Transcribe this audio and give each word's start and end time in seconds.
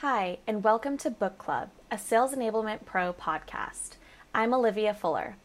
Hi, 0.00 0.40
and 0.46 0.62
welcome 0.62 0.98
to 0.98 1.10
Book 1.10 1.38
Club, 1.38 1.70
a 1.90 1.96
Sales 1.96 2.34
Enablement 2.34 2.84
Pro 2.84 3.14
podcast. 3.14 3.92
I'm 4.34 4.52
Olivia 4.52 4.92
Fuller. 4.92 5.36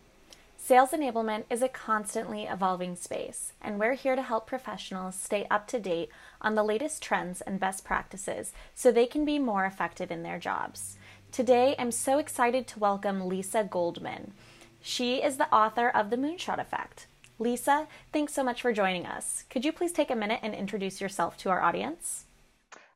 Sales 0.57 0.91
enablement 0.91 1.45
is 1.49 1.61
a 1.61 1.69
constantly 1.69 2.43
evolving 2.43 2.97
space, 2.97 3.53
and 3.61 3.79
we're 3.79 3.93
here 3.93 4.17
to 4.17 4.21
help 4.21 4.47
professionals 4.47 5.15
stay 5.15 5.47
up 5.49 5.67
to 5.67 5.79
date 5.79 6.09
on 6.41 6.55
the 6.55 6.65
latest 6.65 7.01
trends 7.01 7.39
and 7.39 7.61
best 7.61 7.85
practices 7.85 8.51
so 8.75 8.91
they 8.91 9.05
can 9.05 9.23
be 9.23 9.39
more 9.39 9.65
effective 9.65 10.11
in 10.11 10.21
their 10.21 10.37
jobs. 10.37 10.97
Today, 11.31 11.73
I'm 11.79 11.93
so 11.93 12.17
excited 12.17 12.67
to 12.67 12.79
welcome 12.79 13.29
Lisa 13.29 13.63
Goldman. 13.63 14.33
She 14.81 15.23
is 15.23 15.37
the 15.37 15.49
author 15.55 15.87
of 15.87 16.09
The 16.09 16.17
Moonshot 16.17 16.59
Effect. 16.59 17.07
Lisa, 17.39 17.87
thanks 18.11 18.33
so 18.33 18.43
much 18.43 18.61
for 18.61 18.73
joining 18.73 19.05
us. 19.05 19.45
Could 19.49 19.63
you 19.63 19.71
please 19.71 19.93
take 19.93 20.11
a 20.11 20.15
minute 20.15 20.41
and 20.43 20.53
introduce 20.53 20.99
yourself 20.99 21.37
to 21.37 21.49
our 21.49 21.61
audience? 21.61 22.25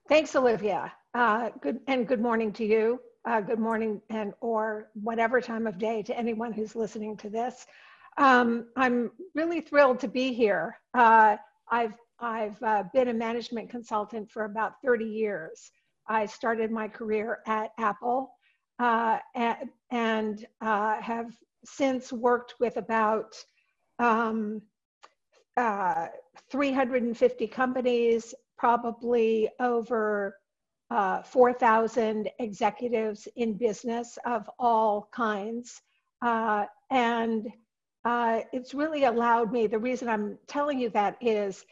Thanks, 0.09 0.35
Olivia. 0.35 0.91
Uh, 1.15 1.49
good 1.61 1.79
and 1.87 2.09
good 2.09 2.19
morning 2.19 2.51
to 2.51 2.65
you. 2.65 2.99
Uh, 3.23 3.39
good 3.39 3.57
morning 3.57 4.01
and 4.09 4.33
or 4.41 4.89
whatever 5.01 5.39
time 5.39 5.65
of 5.65 5.77
day 5.77 6.03
to 6.03 6.17
anyone 6.17 6.51
who's 6.51 6.75
listening 6.75 7.15
to 7.15 7.29
this. 7.29 7.65
Um, 8.17 8.65
I'm 8.75 9.11
really 9.33 9.61
thrilled 9.61 10.01
to 10.01 10.09
be 10.09 10.33
here. 10.33 10.75
Uh, 10.93 11.37
I've 11.71 11.93
I've 12.19 12.61
uh, 12.61 12.83
been 12.93 13.07
a 13.07 13.13
management 13.13 13.69
consultant 13.69 14.29
for 14.29 14.43
about 14.43 14.73
30 14.83 15.05
years. 15.05 15.71
I 16.05 16.25
started 16.25 16.69
my 16.69 16.89
career 16.89 17.39
at 17.47 17.71
Apple 17.77 18.31
uh, 18.79 19.19
and, 19.35 20.45
have 20.59 21.31
since 21.63 22.11
worked 22.11 22.55
with 22.59 22.75
about 22.75 23.35
um, 23.99 24.61
350 25.57 27.47
companies, 27.47 28.35
probably 28.57 29.49
over 29.61 30.35
uh, 30.91 31.21
4,000 31.23 32.29
executives 32.39 33.27
in 33.35 33.53
business 33.53 34.17
of 34.25 34.49
all 34.59 35.09
kinds. 35.11 35.81
Uh, 36.21 36.65
and 36.91 37.47
uh, 38.05 38.41
it's 38.53 38.73
really 38.73 39.05
allowed 39.05 39.51
me, 39.51 39.67
the 39.67 39.79
reason 39.79 40.07
I'm 40.07 40.37
telling 40.47 40.79
you 40.79 40.89
that 40.91 41.17
is 41.21 41.65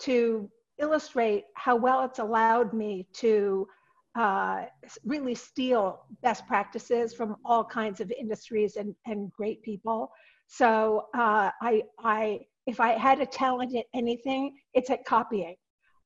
to 0.00 0.48
illustrate 0.78 1.44
how 1.54 1.74
well 1.74 2.04
it's 2.04 2.20
allowed 2.20 2.72
me 2.72 3.06
to 3.14 3.66
uh, 4.14 4.66
really 5.04 5.34
steal 5.34 6.04
best 6.22 6.46
practices 6.46 7.12
from 7.14 7.36
all 7.44 7.64
kinds 7.64 8.00
of 8.00 8.10
industries 8.12 8.76
and, 8.76 8.94
and 9.06 9.32
great 9.32 9.62
people. 9.62 10.10
So 10.46 11.06
uh, 11.14 11.50
I, 11.60 11.82
I, 11.98 12.40
if 12.66 12.80
I 12.80 12.92
had 12.92 13.20
a 13.20 13.26
talent 13.26 13.76
at 13.76 13.84
anything, 13.94 14.56
it's 14.74 14.90
at 14.90 15.04
copying. 15.04 15.56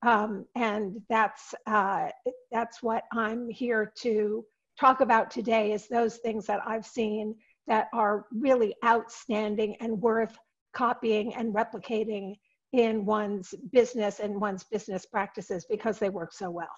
Um, 0.03 0.47
and 0.57 1.01
that's, 1.09 1.55
uh, 1.67 2.09
that's 2.51 2.83
what 2.83 3.05
I'm 3.13 3.49
here 3.49 3.93
to 3.99 4.45
talk 4.79 5.01
about 5.01 5.31
today 5.31 5.73
is 5.73 5.87
those 5.87 6.17
things 6.17 6.47
that 6.47 6.61
I've 6.67 6.87
seen 6.87 7.37
that 7.69 7.87
are 7.93 8.27
really 8.33 8.75
outstanding 8.85 9.77
and 9.81 10.01
worth 10.01 10.37
copying 10.75 11.35
and 11.35 11.55
replicating 11.55 12.35
in 12.73 13.05
one's 13.05 13.55
business 13.71 14.19
and 14.19 14.41
one's 14.41 14.65
business 14.65 15.07
practices 15.07 15.67
because 15.69 15.99
they 15.99 16.11
work 16.11 16.33
so 16.33 16.51
well. 16.51 16.71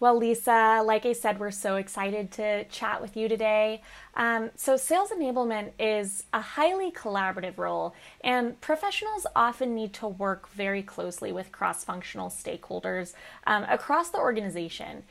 Well, 0.00 0.16
Lisa, 0.16 0.80
like 0.84 1.04
I 1.06 1.12
said, 1.12 1.40
we're 1.40 1.50
so 1.50 1.74
excited 1.74 2.30
to 2.32 2.62
chat 2.66 3.02
with 3.02 3.16
you 3.16 3.28
today. 3.28 3.82
Um, 4.14 4.50
so, 4.54 4.76
sales 4.76 5.10
enablement 5.10 5.72
is 5.76 6.22
a 6.32 6.40
highly 6.40 6.92
collaborative 6.92 7.58
role, 7.58 7.96
and 8.20 8.60
professionals 8.60 9.26
often 9.34 9.74
need 9.74 9.92
to 9.94 10.06
work 10.06 10.48
very 10.50 10.84
closely 10.84 11.32
with 11.32 11.50
cross 11.50 11.82
functional 11.82 12.30
stakeholders 12.30 13.14
um, 13.44 13.64
across 13.64 14.10
the 14.10 14.18
organization. 14.18 15.02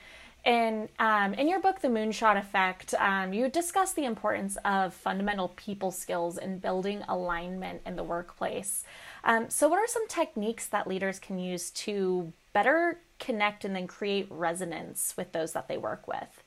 And 0.46 0.88
um, 1.00 1.34
in 1.34 1.50
your 1.50 1.60
book, 1.60 1.82
The 1.82 1.90
Moonshot 1.90 2.38
Effect, 2.38 2.94
um, 2.94 3.34
you 3.34 3.50
discuss 3.50 3.92
the 3.92 4.06
importance 4.06 4.58
of 4.64 4.94
fundamental 4.94 5.50
people 5.58 5.92
skills 5.92 6.38
in 6.38 6.60
building 6.60 7.04
alignment 7.10 7.82
in 7.86 7.98
the 7.98 8.04
workplace. 8.06 8.86
Um, 9.26 9.50
so, 9.50 9.68
what 9.68 9.80
are 9.80 9.88
some 9.88 10.08
techniques 10.08 10.68
that 10.68 10.88
leaders 10.88 11.20
can 11.20 11.40
use 11.40 11.72
to 11.72 12.32
better 12.54 13.00
connect 13.20 13.66
and 13.66 13.76
then 13.76 13.88
create 13.88 14.28
resonance 14.30 15.16
with 15.18 15.32
those 15.32 15.54
that 15.54 15.68
they 15.68 15.78
work 15.78 16.08
with? 16.08 16.44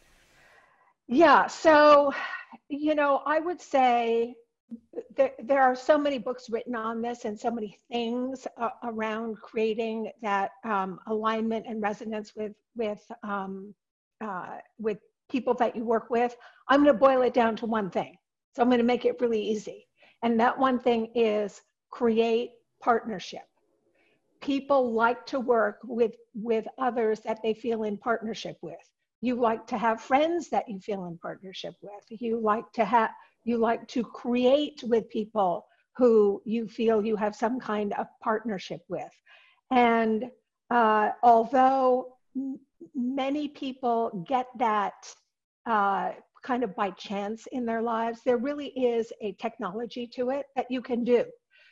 Yeah, 1.09 1.49
so, 1.49 2.13
you 2.69 2.95
know, 2.95 3.23
I 3.27 3.41
would 3.41 3.61
say 3.61 4.35
there, 5.17 5.33
there 5.43 5.61
are 5.63 5.75
so 5.75 5.99
many 5.99 6.19
books 6.19 6.49
written 6.49 6.77
on 6.77 7.03
this 7.03 7.25
and 7.25 7.39
so 7.39 7.51
many 7.51 7.79
things 7.91 8.47
uh, 8.57 8.71
around 8.85 9.41
creating 9.41 10.13
that 10.23 10.53
um, 10.65 11.01
alignment 11.09 11.67
and 11.67 11.83
resonance 11.83 12.35
with, 12.37 12.53
with, 12.77 13.05
um, 13.25 13.75
uh, 14.21 14.59
with 14.79 14.99
people 15.29 15.55
that 15.55 15.75
you 15.75 15.85
work 15.85 16.11
with. 16.11 16.37
I'm 16.69 16.85
going 16.85 16.95
to 16.95 16.99
boil 16.99 17.23
it 17.23 17.35
down 17.35 17.57
to 17.57 17.67
one 17.67 17.91
thing. 17.91 18.17
So 18.55 18.63
I'm 18.63 18.69
going 18.69 18.79
to 18.79 18.85
make 18.85 19.05
it 19.05 19.21
really 19.21 19.43
easy. 19.43 19.89
And 20.23 20.39
that 20.39 20.57
one 20.59 20.79
thing 20.79 21.11
is 21.15 21.63
create 21.91 22.51
partnership 22.81 23.43
people 24.41 24.93
like 24.93 25.27
to 25.27 25.41
work 25.41 25.79
with 25.85 26.15
with 26.35 26.67
others 26.79 27.21
that 27.21 27.41
they 27.43 27.55
feel 27.55 27.85
in 27.85 27.97
partnership 27.97 28.57
with. 28.63 28.79
You 29.21 29.35
like 29.35 29.67
to 29.67 29.77
have 29.77 30.01
friends 30.01 30.49
that 30.51 30.69
you 30.69 30.79
feel 30.81 31.05
in 31.05 31.19
partnership 31.19 31.75
with. 31.83 32.21
You 32.21 32.41
like 32.41 32.71
to 32.73 32.85
have 32.85 33.11
you 33.45 33.59
like 33.59 33.87
to 33.89 34.03
create 34.03 34.83
with 34.85 35.09
people 35.11 35.67
who 35.97 36.41
you 36.45 36.69
feel 36.69 37.05
you 37.05 37.17
have 37.17 37.35
some 37.35 37.61
kind 37.61 37.93
of 37.95 38.07
partnership 38.23 38.81
with. 38.89 39.13
And 39.71 40.31
uh, 40.71 41.11
although 41.23 42.17
many 42.95 43.49
people 43.49 44.25
get 44.27 44.47
that 44.59 44.95
uh, 45.67 46.13
kind 46.43 46.65
of 46.65 46.75
by 46.75 46.91
chance 46.93 47.47
in 47.53 47.67
their 47.67 47.83
lives 47.83 48.21
there 48.25 48.39
really 48.39 48.69
is 48.69 49.13
a 49.21 49.33
technology 49.33 50.07
to 50.07 50.31
it 50.31 50.47
that 50.57 50.71
you 50.71 50.81
can 50.81 51.05
do. 51.05 51.25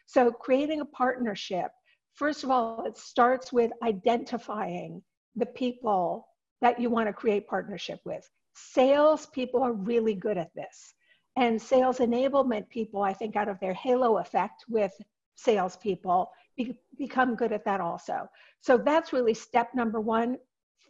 So 0.06 0.31
creating 0.31 0.81
a 0.81 0.85
partnership 0.85 1.71
First 2.19 2.43
of 2.43 2.51
all, 2.51 2.84
it 2.84 2.99
starts 2.99 3.53
with 3.53 3.71
identifying 3.81 5.01
the 5.37 5.47
people 5.47 6.27
that 6.61 6.81
you 6.81 6.91
want 6.91 7.06
to 7.06 7.12
create 7.12 7.47
partnership 7.47 8.01
with. 8.05 8.29
Sales 8.55 9.27
people 9.27 9.62
are 9.62 9.73
really 9.73 10.15
good 10.15 10.37
at 10.37 10.53
this. 10.53 10.95
And 11.37 11.62
sales 11.62 11.99
enablement 11.99 12.69
people, 12.71 13.03
I 13.03 13.12
think, 13.12 13.37
out 13.37 13.49
of 13.49 13.61
their 13.61 13.73
halo 13.73 14.19
effect 14.19 14.65
with 14.69 14.91
salespeople, 15.37 16.29
be, 16.56 16.77
become 16.99 17.37
good 17.37 17.53
at 17.53 17.65
that 17.67 17.81
also. 17.81 18.29
So 18.62 18.77
that's 18.77 19.12
really 19.12 19.35
step 19.35 19.73
number 19.77 20.00
one. 20.00 20.39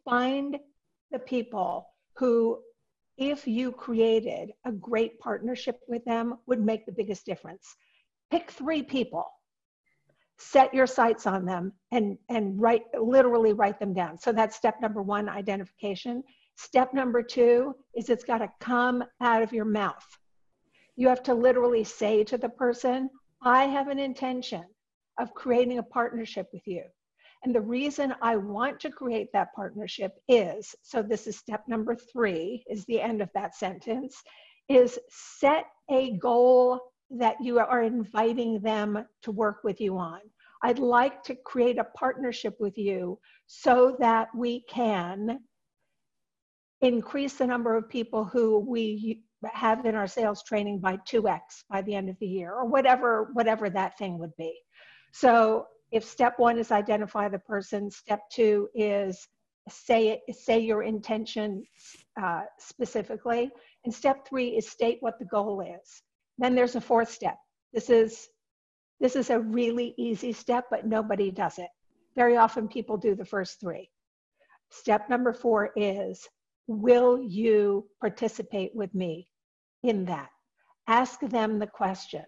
Find 0.07 0.59
the 1.11 1.19
people 1.19 1.91
who, 2.17 2.63
if 3.19 3.47
you 3.47 3.71
created 3.71 4.53
a 4.65 4.73
great 4.73 5.19
partnership 5.19 5.79
with 5.89 6.03
them, 6.07 6.39
would 6.47 6.65
make 6.65 6.87
the 6.87 6.93
biggest 6.93 7.27
difference. 7.27 7.77
Pick 8.31 8.51
three 8.51 8.83
people 8.83 9.27
set 10.39 10.73
your 10.73 10.87
sights 10.87 11.27
on 11.27 11.45
them 11.45 11.73
and 11.91 12.17
and 12.29 12.61
write 12.61 12.85
literally 13.01 13.53
write 13.53 13.79
them 13.81 13.93
down. 13.93 14.19
So 14.19 14.33
that's 14.33 14.57
step 14.57 14.81
number 14.81 15.03
one 15.03 15.29
identification. 15.29 16.23
Step 16.57 16.95
number 16.95 17.23
two 17.23 17.75
is 17.97 18.09
it's 18.09 18.25
got 18.25 18.39
to 18.39 18.51
come 18.61 19.05
out 19.21 19.43
of 19.43 19.53
your 19.53 19.65
mouth. 19.65 20.07
You 20.97 21.09
have 21.09 21.23
to 21.25 21.35
literally 21.35 21.85
say 21.85 22.25
to 22.25 22.39
the 22.39 22.49
person 22.49 23.11
i 23.43 23.65
have 23.65 23.89
an 23.89 24.01
intention 24.01 24.65
of 25.21 25.33
creating 25.35 25.79
a 25.79 25.83
partnership 25.83 26.49
with 26.53 26.67
you. 26.67 26.83
And 27.45 27.55
the 27.55 27.61
reason 27.61 28.15
i 28.23 28.37
want 28.37 28.81
to 28.81 28.91
create 28.91 29.29
that 29.33 29.55
partnership 29.55 30.13
is 30.29 30.75
so 30.83 31.03
this 31.03 31.27
is 31.27 31.37
step 31.37 31.65
number 31.67 31.97
three 31.97 32.65
is 32.69 32.85
the 32.85 33.01
end 33.01 33.23
of 33.23 33.31
that 33.35 33.57
sentence 33.57 34.23
is 34.69 34.99
set 35.09 35.65
a 35.91 36.17
goal 36.19 36.81
that 37.11 37.37
you 37.41 37.59
are 37.59 37.83
inviting 37.83 38.61
them 38.61 39.05
to 39.23 39.31
work 39.31 39.59
with 39.65 39.81
you 39.81 39.99
on. 39.99 40.21
I'd 40.63 40.79
like 40.79 41.23
to 41.25 41.35
create 41.35 41.79
a 41.79 41.85
partnership 41.85 42.57
with 42.59 42.77
you 42.77 43.19
so 43.47 43.97
that 44.01 44.29
we 44.35 44.65
can 44.69 45.41
increase 46.81 47.35
the 47.35 47.47
number 47.47 47.77
of 47.77 47.89
people 47.89 48.25
who 48.25 48.59
we 48.59 49.23
have 49.53 49.87
in 49.87 49.95
our 49.95 50.07
sales 50.07 50.43
training 50.43 50.79
by 50.79 50.97
2x 51.11 51.41
by 51.71 51.83
the 51.83 51.95
end 51.95 52.09
of 52.09 52.17
the 52.19 52.27
year 52.27 52.53
or 52.53 52.67
whatever 52.67 53.31
whatever 53.35 53.71
that 53.71 53.97
thing 53.99 54.19
would 54.19 54.35
be 54.37 54.53
so 55.13 55.67
if 55.93 56.05
step 56.05 56.35
one 56.39 56.59
is 56.59 56.73
identify 56.73 57.29
the 57.29 57.39
person 57.39 57.91
step 57.91 58.21
two 58.33 58.69
is 58.75 59.27
say 59.69 60.09
it 60.09 60.35
say 60.35 60.59
your 60.59 60.83
intention 60.83 61.63
uh, 62.21 62.43
specifically 62.59 63.51
and 63.85 63.95
step 63.95 64.27
three 64.29 64.57
is 64.57 64.69
state 64.69 64.99
what 65.01 65.19
the 65.19 65.25
goal 65.27 65.61
is 65.61 66.03
then 66.39 66.55
there's 66.55 66.77
a 66.77 66.81
fourth 66.81 67.11
step. 67.11 67.37
This 67.73 67.91
is 67.91 68.29
this 69.01 69.15
is 69.15 69.31
a 69.31 69.39
really 69.39 69.95
easy 69.97 70.33
step, 70.33 70.65
but 70.71 70.87
nobody 70.87 71.31
does 71.31 71.59
it. 71.59 71.69
Very 72.17 72.37
often 72.37 72.67
people 72.67 72.97
do 72.97 73.15
the 73.15 73.25
first 73.25 73.61
three. 73.61 73.91
Step 74.71 75.09
number 75.09 75.33
four 75.33 75.71
is 75.77 76.27
Will 76.69 77.19
you 77.23 77.89
participate 77.99 78.75
with 78.75 78.95
me 78.95 79.27
in 79.83 80.05
that? 80.05 80.29
Ask 80.87 81.19
them 81.21 81.59
the 81.59 81.67
question. 81.67 82.25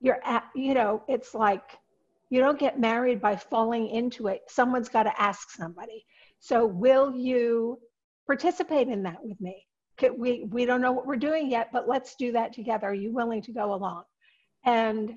You're 0.00 0.20
at, 0.24 0.44
you 0.56 0.74
know, 0.74 1.04
it's 1.06 1.34
like 1.34 1.62
you 2.30 2.40
don't 2.40 2.58
get 2.58 2.80
married 2.80 3.20
by 3.20 3.36
falling 3.36 3.88
into 3.88 4.26
it. 4.26 4.42
Someone's 4.48 4.88
got 4.88 5.04
to 5.04 5.20
ask 5.20 5.50
somebody. 5.50 6.04
So 6.40 6.66
will 6.66 7.14
you 7.14 7.78
participate 8.26 8.88
in 8.88 9.04
that 9.04 9.18
with 9.22 9.40
me? 9.40 9.64
We, 10.16 10.46
we 10.50 10.64
don't 10.64 10.80
know 10.80 10.92
what 10.92 11.06
we're 11.06 11.16
doing 11.16 11.50
yet, 11.50 11.70
but 11.72 11.88
let's 11.88 12.14
do 12.14 12.32
that 12.32 12.52
together. 12.52 12.88
Are 12.88 12.94
you 12.94 13.12
willing 13.12 13.42
to 13.42 13.52
go 13.52 13.74
along? 13.74 14.04
And 14.64 15.14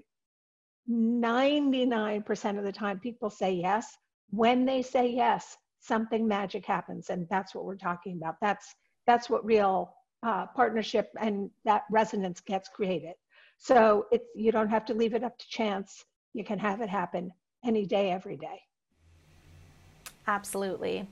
99% 0.89 2.57
of 2.57 2.63
the 2.63 2.71
time, 2.71 2.99
people 2.99 3.29
say 3.29 3.53
yes. 3.53 3.97
When 4.31 4.65
they 4.65 4.81
say 4.81 5.09
yes, 5.09 5.57
something 5.79 6.27
magic 6.27 6.65
happens. 6.65 7.09
And 7.09 7.27
that's 7.29 7.53
what 7.53 7.65
we're 7.65 7.75
talking 7.75 8.17
about. 8.17 8.35
That's, 8.41 8.73
that's 9.05 9.29
what 9.29 9.45
real 9.45 9.93
uh, 10.23 10.47
partnership 10.55 11.09
and 11.19 11.49
that 11.65 11.83
resonance 11.91 12.39
gets 12.41 12.69
created. 12.69 13.13
So 13.57 14.07
it's, 14.11 14.25
you 14.35 14.51
don't 14.51 14.69
have 14.69 14.85
to 14.85 14.93
leave 14.93 15.13
it 15.13 15.23
up 15.23 15.37
to 15.37 15.47
chance. 15.49 16.03
You 16.33 16.43
can 16.43 16.59
have 16.59 16.81
it 16.81 16.89
happen 16.89 17.31
any 17.65 17.85
day, 17.85 18.11
every 18.11 18.37
day. 18.37 18.61
Absolutely. 20.27 21.07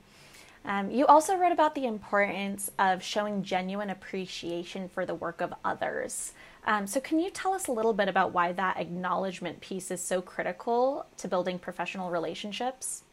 Um, 0.64 0.92
you 0.92 1.06
also 1.08 1.36
wrote 1.36 1.52
about 1.52 1.74
the 1.74 1.86
importance 1.86 2.70
of 2.78 3.02
showing 3.02 3.44
genuine 3.44 3.90
appreciation 3.90 4.88
for 4.88 5.06
the 5.06 5.16
work 5.16 5.42
of 5.42 5.54
others. 5.66 6.34
Um, 6.68 6.86
so, 6.86 7.00
can 7.00 7.20
you 7.20 7.32
tell 7.32 7.54
us 7.54 7.68
a 7.68 7.72
little 7.72 7.94
bit 7.94 8.08
about 8.08 8.34
why 8.34 8.52
that 8.52 8.78
acknowledgement 8.78 9.60
piece 9.62 9.90
is 9.90 10.02
so 10.02 10.22
critical 10.22 11.08
to 11.18 11.28
building 11.28 11.58
professional 11.58 12.12
relationships? 12.12 13.04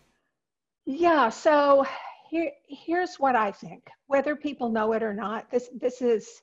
Yeah, 0.84 1.30
so 1.30 1.86
here, 2.30 2.52
here's 2.68 3.16
what 3.16 3.34
I 3.34 3.50
think. 3.50 3.88
Whether 4.06 4.36
people 4.36 4.68
know 4.68 4.92
it 4.92 5.02
or 5.02 5.14
not, 5.14 5.50
this 5.50 5.70
this 5.80 6.02
is 6.02 6.42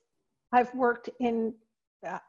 I've 0.52 0.74
worked 0.74 1.10
in, 1.20 1.54
uh, 2.08 2.20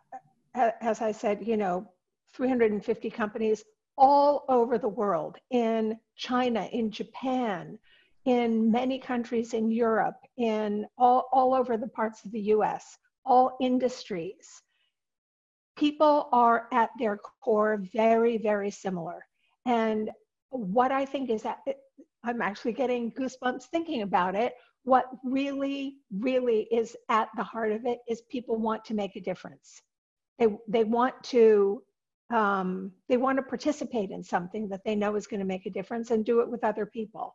as 0.54 1.00
I 1.00 1.12
said, 1.12 1.46
you 1.46 1.56
know, 1.56 1.88
350 2.34 3.10
companies 3.10 3.64
all 3.96 4.44
over 4.48 4.76
the 4.76 4.88
world, 4.88 5.38
in 5.50 5.98
China, 6.16 6.68
in 6.72 6.90
Japan, 6.90 7.78
in 8.26 8.70
many 8.70 8.98
countries 8.98 9.54
in 9.54 9.70
Europe, 9.70 10.16
in 10.36 10.84
all, 10.98 11.28
all 11.32 11.54
over 11.54 11.76
the 11.76 11.88
parts 11.88 12.24
of 12.24 12.32
the 12.32 12.40
US, 12.40 12.98
all 13.24 13.56
industries. 13.60 14.62
People 15.76 16.28
are 16.32 16.66
at 16.72 16.90
their 16.98 17.18
core 17.42 17.82
very, 17.92 18.36
very 18.38 18.70
similar. 18.70 19.24
And 19.64 20.10
what 20.50 20.90
I 20.90 21.04
think 21.04 21.30
is 21.30 21.42
that 21.42 21.58
I'm 22.24 22.42
actually 22.42 22.72
getting 22.72 23.12
goosebumps 23.12 23.64
thinking 23.66 24.02
about 24.02 24.34
it. 24.34 24.54
What 24.82 25.06
really, 25.24 25.98
really 26.10 26.66
is 26.72 26.96
at 27.08 27.28
the 27.36 27.44
heart 27.44 27.72
of 27.72 27.86
it 27.86 27.98
is 28.08 28.22
people 28.22 28.56
want 28.56 28.84
to 28.86 28.94
make 28.94 29.14
a 29.16 29.20
difference. 29.20 29.80
They, 30.38 30.48
they 30.68 30.84
want 30.84 31.14
to 31.24 31.82
um, 32.34 32.90
they 33.08 33.18
want 33.18 33.38
to 33.38 33.42
participate 33.42 34.10
in 34.10 34.20
something 34.20 34.68
that 34.70 34.80
they 34.84 34.96
know 34.96 35.14
is 35.14 35.28
going 35.28 35.38
to 35.38 35.46
make 35.46 35.64
a 35.64 35.70
difference 35.70 36.10
and 36.10 36.24
do 36.24 36.40
it 36.40 36.50
with 36.50 36.64
other 36.64 36.84
people. 36.84 37.32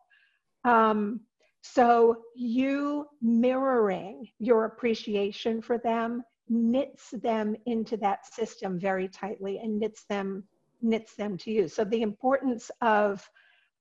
Um, 0.64 1.22
so 1.62 2.24
you 2.36 3.08
mirroring 3.22 4.28
your 4.40 4.66
appreciation 4.66 5.62
for 5.62 5.78
them 5.78 6.24
knits 6.50 7.12
them 7.12 7.56
into 7.66 7.98
that 7.98 8.26
system 8.26 8.80
very 8.80 9.08
tightly 9.08 9.60
and 9.60 9.80
knits 9.80 10.04
them 10.06 10.44
knits 10.82 11.16
them 11.16 11.38
to 11.38 11.52
you. 11.52 11.68
So 11.68 11.84
the 11.84 12.02
importance 12.02 12.72
of 12.82 13.28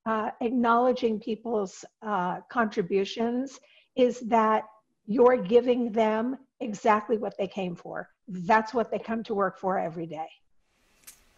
uh, 0.06 0.30
acknowledging 0.40 1.18
people's 1.18 1.84
uh, 2.02 2.40
contributions 2.50 3.58
is 3.96 4.20
that 4.20 4.64
you're 5.06 5.36
giving 5.36 5.90
them 5.92 6.36
exactly 6.60 7.16
what 7.16 7.36
they 7.38 7.48
came 7.48 7.74
for. 7.74 8.08
That's 8.28 8.74
what 8.74 8.90
they 8.90 8.98
come 8.98 9.22
to 9.24 9.34
work 9.34 9.58
for 9.58 9.78
every 9.78 10.06
day. 10.06 10.28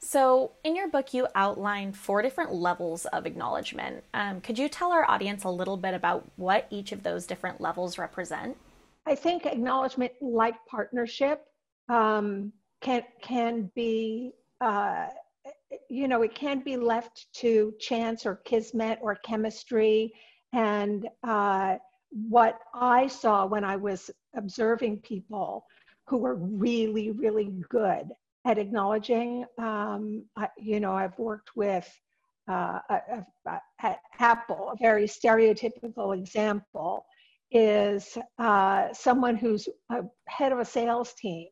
So, 0.04 0.50
in 0.64 0.74
your 0.74 0.88
book, 0.88 1.14
you 1.14 1.28
outline 1.36 1.92
four 1.92 2.22
different 2.22 2.52
levels 2.52 3.06
of 3.06 3.24
acknowledgement. 3.24 4.02
Um, 4.12 4.40
could 4.40 4.58
you 4.58 4.68
tell 4.68 4.90
our 4.90 5.08
audience 5.08 5.44
a 5.44 5.48
little 5.48 5.76
bit 5.76 5.94
about 5.94 6.28
what 6.34 6.66
each 6.70 6.90
of 6.90 7.04
those 7.04 7.24
different 7.24 7.60
levels 7.60 7.98
represent? 7.98 8.56
I 9.06 9.14
think 9.14 9.46
acknowledgement, 9.46 10.12
like 10.20 10.56
partnership, 10.66 11.44
um, 11.88 12.52
can 12.80 13.04
can 13.22 13.70
be, 13.76 14.32
uh, 14.60 15.06
you 15.88 16.08
know, 16.08 16.22
it 16.22 16.34
can 16.34 16.60
be 16.60 16.76
left 16.76 17.32
to 17.34 17.72
chance 17.78 18.26
or 18.26 18.34
kismet 18.34 18.98
or 19.02 19.14
chemistry. 19.14 20.12
And 20.52 21.08
uh, 21.22 21.76
what 22.10 22.58
I 22.74 23.06
saw 23.06 23.46
when 23.46 23.64
I 23.64 23.76
was 23.76 24.10
observing 24.34 24.98
people 24.98 25.64
who 26.08 26.18
were 26.18 26.34
really, 26.34 27.12
really 27.12 27.52
good 27.68 28.10
at 28.44 28.58
acknowledging. 28.58 29.44
Um, 29.58 30.24
I, 30.36 30.48
you 30.58 30.80
know, 30.80 30.92
I've 30.92 31.18
worked 31.18 31.50
with 31.56 31.88
uh, 32.48 32.78
at 33.80 33.98
Apple, 34.18 34.70
a 34.72 34.76
very 34.80 35.06
stereotypical 35.06 36.16
example 36.16 37.06
is 37.50 38.16
uh, 38.38 38.92
someone 38.92 39.36
who's 39.36 39.68
a 39.90 40.02
head 40.28 40.52
of 40.52 40.58
a 40.58 40.64
sales 40.64 41.12
team, 41.14 41.46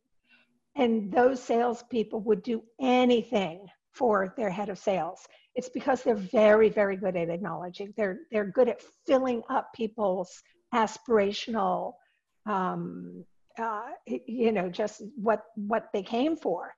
and 0.76 1.12
those 1.12 1.42
salespeople 1.42 2.20
would 2.20 2.42
do 2.42 2.62
anything 2.80 3.66
for 3.92 4.34
their 4.36 4.50
head 4.50 4.68
of 4.68 4.78
sales. 4.78 5.20
It's 5.54 5.68
because 5.68 6.02
they're 6.02 6.14
very, 6.14 6.70
very 6.70 6.96
good 6.96 7.16
at 7.16 7.28
acknowledging. 7.28 7.92
They're 7.96 8.20
they're 8.30 8.50
good 8.50 8.68
at 8.68 8.82
filling 9.06 9.42
up 9.50 9.68
people's 9.74 10.30
aspirational, 10.74 11.94
um, 12.46 13.24
uh, 13.58 13.82
you 14.06 14.52
know, 14.52 14.70
just 14.70 15.02
what 15.16 15.42
what 15.56 15.88
they 15.92 16.02
came 16.02 16.36
for. 16.36 16.72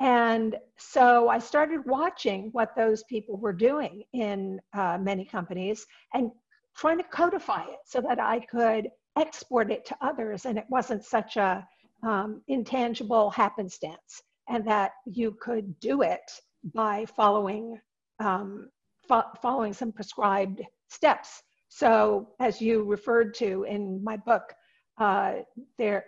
And 0.00 0.56
so 0.76 1.28
I 1.28 1.38
started 1.38 1.86
watching 1.86 2.50
what 2.52 2.74
those 2.76 3.04
people 3.04 3.36
were 3.36 3.52
doing 3.52 4.02
in 4.12 4.60
uh, 4.72 4.98
many 4.98 5.24
companies 5.24 5.86
and 6.12 6.30
trying 6.76 6.98
to 6.98 7.04
codify 7.04 7.62
it 7.62 7.78
so 7.84 8.00
that 8.00 8.18
I 8.18 8.40
could 8.40 8.88
export 9.16 9.70
it 9.70 9.84
to 9.86 9.96
others 10.00 10.44
and 10.44 10.58
it 10.58 10.64
wasn't 10.68 11.04
such 11.04 11.36
a 11.36 11.66
um, 12.02 12.42
intangible 12.48 13.30
happenstance 13.30 14.22
and 14.48 14.66
that 14.66 14.92
you 15.06 15.36
could 15.40 15.78
do 15.80 16.02
it 16.02 16.30
by 16.74 17.06
following 17.16 17.80
um, 18.18 18.68
fo- 19.06 19.30
following 19.40 19.72
some 19.72 19.92
prescribed 19.92 20.60
steps. 20.88 21.42
So 21.68 22.28
as 22.40 22.60
you 22.60 22.84
referred 22.84 23.34
to 23.34 23.64
in 23.64 24.02
my 24.02 24.16
book, 24.16 24.52
uh, 24.98 25.34
there 25.78 26.06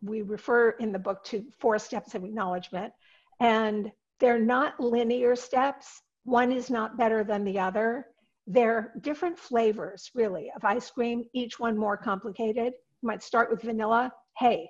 we 0.00 0.22
refer 0.22 0.70
in 0.70 0.92
the 0.92 0.98
book 0.98 1.22
to 1.24 1.44
four 1.58 1.78
steps 1.78 2.14
of 2.14 2.24
acknowledgement 2.24 2.92
and 3.42 3.90
they're 4.20 4.38
not 4.38 4.78
linear 4.78 5.34
steps. 5.34 6.00
One 6.24 6.52
is 6.52 6.70
not 6.70 6.96
better 6.96 7.24
than 7.24 7.44
the 7.44 7.58
other. 7.58 8.06
They're 8.46 8.92
different 9.00 9.36
flavors, 9.36 10.10
really, 10.14 10.50
of 10.54 10.64
ice 10.64 10.90
cream, 10.90 11.24
each 11.34 11.58
one 11.58 11.76
more 11.76 11.96
complicated. 11.96 12.72
You 13.02 13.06
might 13.06 13.22
start 13.22 13.50
with 13.50 13.62
vanilla. 13.62 14.12
Hey, 14.38 14.68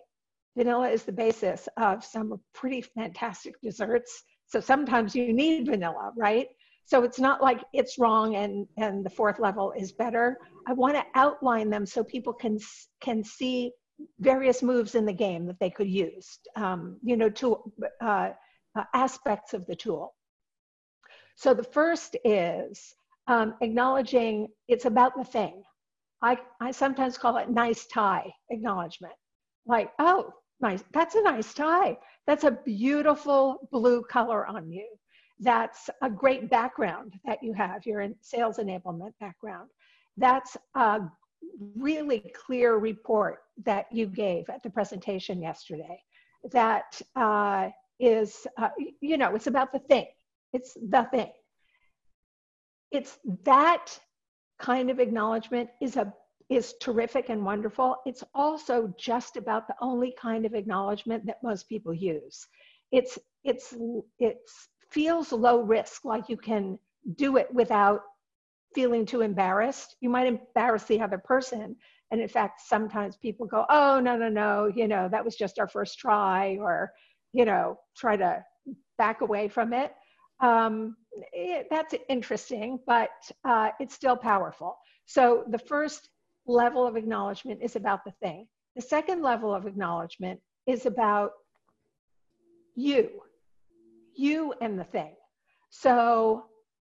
vanilla 0.57 0.89
is 0.89 1.03
the 1.05 1.13
basis 1.13 1.69
of 1.77 2.03
some 2.03 2.41
pretty 2.55 2.81
fantastic 2.81 3.61
desserts. 3.61 4.25
So 4.47 4.59
sometimes 4.59 5.15
you 5.15 5.33
need 5.35 5.67
vanilla, 5.67 6.13
right? 6.17 6.49
So 6.87 7.05
it's 7.05 7.21
not 7.21 7.43
like 7.43 7.61
it's 7.75 7.99
wrong 7.99 8.37
and, 8.37 8.67
and 8.79 9.05
the 9.05 9.11
fourth 9.11 9.39
level 9.39 9.73
is 9.77 9.93
better. 9.93 10.39
I 10.67 10.73
want 10.73 10.95
to 10.95 11.05
outline 11.15 11.69
them 11.69 11.85
so 11.85 12.03
people 12.03 12.33
can, 12.33 12.59
can 13.01 13.23
see 13.23 13.73
various 14.19 14.63
moves 14.63 14.95
in 14.95 15.05
the 15.05 15.13
game 15.13 15.47
that 15.47 15.61
they 15.61 15.71
could 15.71 15.89
use, 15.89 16.39
um, 16.57 16.99
you 17.03 17.17
know, 17.17 17.31
to 17.31 17.73
uh, 18.01 18.31
uh, 18.77 18.85
aspects 18.95 19.55
of 19.55 19.67
the 19.67 19.77
tool. 19.77 20.15
So 21.37 21.55
the 21.55 21.65
first 21.65 22.17
is 22.25 22.95
um, 23.27 23.55
acknowledging 23.61 24.49
it's 24.69 24.85
about 24.85 25.17
the 25.17 25.25
thing. 25.25 25.63
I, 26.23 26.39
I 26.61 26.71
sometimes 26.71 27.19
call 27.19 27.37
it 27.39 27.51
nice 27.51 27.87
tie 27.87 28.33
acknowledgement. 28.51 29.15
Like, 29.67 29.91
oh, 29.99 30.33
nice, 30.61 30.85
that's 30.93 31.15
a 31.15 31.23
nice 31.23 31.53
tie. 31.55 31.99
That's 32.27 32.45
a 32.45 32.59
beautiful 32.65 33.69
blue 33.73 34.03
color 34.03 34.47
on 34.47 34.71
you. 34.71 34.87
That's 35.41 35.91
a 36.03 36.11
great 36.11 36.49
background 36.49 37.15
that 37.25 37.43
you 37.43 37.53
have. 37.55 37.85
You're 37.85 38.03
in 38.03 38.15
sales 38.21 38.59
enablement 38.59 39.13
background. 39.19 39.71
That's 40.17 40.57
a 40.77 41.01
really 41.77 42.33
clear 42.47 42.77
report 42.77 43.41
that 43.65 43.87
you 43.91 44.07
gave 44.07 44.49
at 44.49 44.63
the 44.63 44.71
presentation 44.71 45.43
yesterday. 45.43 46.01
That 46.53 47.01
uh, 47.17 47.71
is, 48.03 48.47
uh, 48.59 48.69
you 49.01 49.17
know, 49.17 49.35
it's 49.35 49.47
about 49.47 49.73
the 49.73 49.79
thing. 49.79 50.07
It's 50.53 50.75
the 50.75 51.05
thing. 51.11 51.33
It's 52.91 53.19
that 53.45 53.99
kind 54.59 54.91
of 54.91 54.99
acknowledgement 54.99 55.71
is 55.81 55.97
a 55.97 56.13
is 56.51 56.75
terrific 56.83 57.31
and 57.31 57.43
wonderful. 57.45 57.97
It's 58.05 58.23
also 58.35 58.93
just 58.99 59.39
about 59.39 59.67
the 59.67 59.75
only 59.81 60.15
kind 60.21 60.45
of 60.45 60.53
acknowledgement 60.53 61.25
that 61.27 61.43
most 61.43 61.69
people 61.69 61.95
use. 61.95 62.47
It's 62.91 63.19
it's 63.45 63.75
it 64.19 64.39
feels 64.91 65.33
low 65.33 65.63
risk, 65.63 66.05
like 66.05 66.29
you 66.29 66.37
can 66.37 66.79
do 67.17 67.39
it 67.39 67.49
without 67.55 68.03
feeling 68.75 69.07
too 69.07 69.23
embarrassed. 69.23 69.97
You 70.01 70.11
might 70.11 70.27
embarrass 70.27 70.85
the 70.85 71.01
other 71.01 71.19
person. 71.19 71.77
And 72.11 72.21
in 72.21 72.29
fact, 72.29 72.61
sometimes 72.61 73.17
people 73.17 73.47
go, 73.47 73.65
oh, 73.71 73.99
no, 74.01 74.17
no, 74.19 74.29
no, 74.29 74.71
you 74.75 74.87
know, 74.87 75.09
that 75.09 75.25
was 75.25 75.35
just 75.35 75.59
our 75.59 75.69
first 75.69 75.99
try, 75.99 76.59
or, 76.61 76.93
you 77.33 77.45
know, 77.45 77.79
try 77.97 78.17
to 78.17 78.45
back 78.99 79.21
away 79.21 79.49
from 79.49 79.73
it. 79.73 79.93
um, 80.43 80.97
it, 81.33 81.69
that's 81.71 81.95
interesting, 82.09 82.79
but 82.87 83.11
uh, 83.45 83.71
it's 83.81 83.95
still 83.95 84.17
powerful. 84.17 84.77
So 85.07 85.45
the 85.49 85.59
first 85.59 86.09
level 86.47 86.87
of 86.87 86.97
acknowledgement 86.97 87.61
is 87.63 87.77
about 87.77 88.05
the 88.05 88.13
thing. 88.23 88.49
The 88.75 88.83
second 88.83 89.23
level 89.23 89.55
of 89.55 89.67
acknowledgement 89.67 90.41
is 90.67 90.87
about 90.87 91.33
you, 92.75 93.11
you 94.17 94.55
and 94.61 94.79
the 94.79 94.85
thing. 94.85 95.15
So 95.71 96.47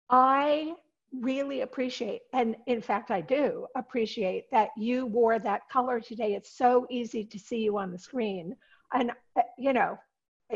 I 0.10 0.74
really 1.12 1.62
appreciate, 1.62 2.22
and 2.34 2.56
in 2.68 2.82
fact, 2.82 3.12
I 3.12 3.22
do 3.22 3.68
appreciate 3.76 4.46
that 4.52 4.70
you 4.78 5.06
wore 5.06 5.38
that 5.40 5.62
color 5.72 6.00
today. 6.00 6.34
It's 6.34 6.58
so 6.58 6.88
easy 6.90 7.26
to 7.26 7.40
see 7.40 7.58
you 7.58 7.78
on 7.78 7.92
the 7.92 8.00
screen. 8.00 8.56
And, 8.94 9.12
uh, 9.36 9.42
you 9.58 9.74
know, 9.74 9.98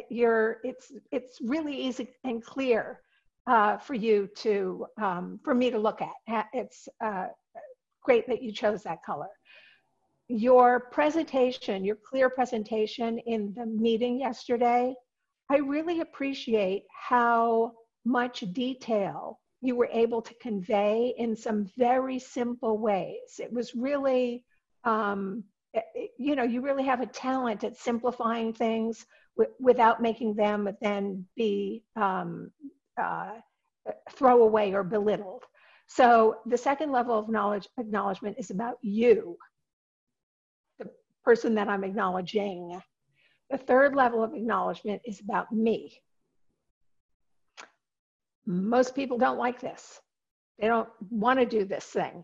you're, 0.09 0.57
it's, 0.63 0.91
it's 1.11 1.39
really 1.41 1.75
easy 1.75 2.09
and 2.23 2.43
clear 2.43 3.01
uh, 3.47 3.77
for 3.77 3.93
you 3.93 4.27
to, 4.35 4.85
um, 5.01 5.39
for 5.43 5.53
me 5.53 5.71
to 5.71 5.79
look 5.79 6.01
at. 6.01 6.47
It's 6.53 6.87
uh, 7.03 7.27
great 8.01 8.27
that 8.27 8.43
you 8.43 8.51
chose 8.51 8.83
that 8.83 9.03
color. 9.03 9.29
Your 10.29 10.79
presentation, 10.91 11.85
your 11.85 11.95
clear 11.95 12.29
presentation 12.29 13.17
in 13.19 13.53
the 13.55 13.65
meeting 13.65 14.19
yesterday, 14.19 14.93
I 15.49 15.57
really 15.57 16.01
appreciate 16.01 16.83
how 16.91 17.71
much 18.03 18.43
detail 18.51 19.39
you 19.61 19.75
were 19.75 19.89
able 19.91 20.21
to 20.21 20.33
convey 20.35 21.13
in 21.17 21.35
some 21.35 21.69
very 21.77 22.19
simple 22.19 22.77
ways. 22.77 23.39
It 23.39 23.51
was 23.51 23.73
really, 23.73 24.43
um, 24.83 25.43
you 26.17 26.35
know, 26.35 26.43
you 26.43 26.61
really 26.61 26.83
have 26.83 27.01
a 27.01 27.05
talent 27.05 27.63
at 27.63 27.77
simplifying 27.77 28.53
things 28.53 29.05
w- 29.37 29.53
without 29.59 30.01
making 30.01 30.35
them 30.35 30.69
then 30.81 31.25
be 31.35 31.83
um, 31.95 32.51
uh, 33.01 33.33
throwaway 34.11 34.71
or 34.71 34.83
belittled. 34.83 35.43
So 35.87 36.37
the 36.45 36.57
second 36.57 36.91
level 36.91 37.17
of 37.17 37.29
knowledge 37.29 37.67
acknowledgement 37.79 38.35
is 38.37 38.51
about 38.51 38.77
you, 38.81 39.37
the 40.79 40.89
person 41.23 41.55
that 41.55 41.69
I'm 41.69 41.83
acknowledging. 41.83 42.81
The 43.49 43.57
third 43.57 43.95
level 43.95 44.23
of 44.23 44.33
acknowledgement 44.33 45.01
is 45.05 45.21
about 45.21 45.51
me. 45.51 46.01
Most 48.45 48.95
people 48.95 49.17
don't 49.17 49.37
like 49.37 49.61
this. 49.61 50.01
They 50.59 50.67
don't 50.67 50.89
want 51.09 51.39
to 51.39 51.45
do 51.45 51.63
this 51.63 51.85
thing. 51.85 52.23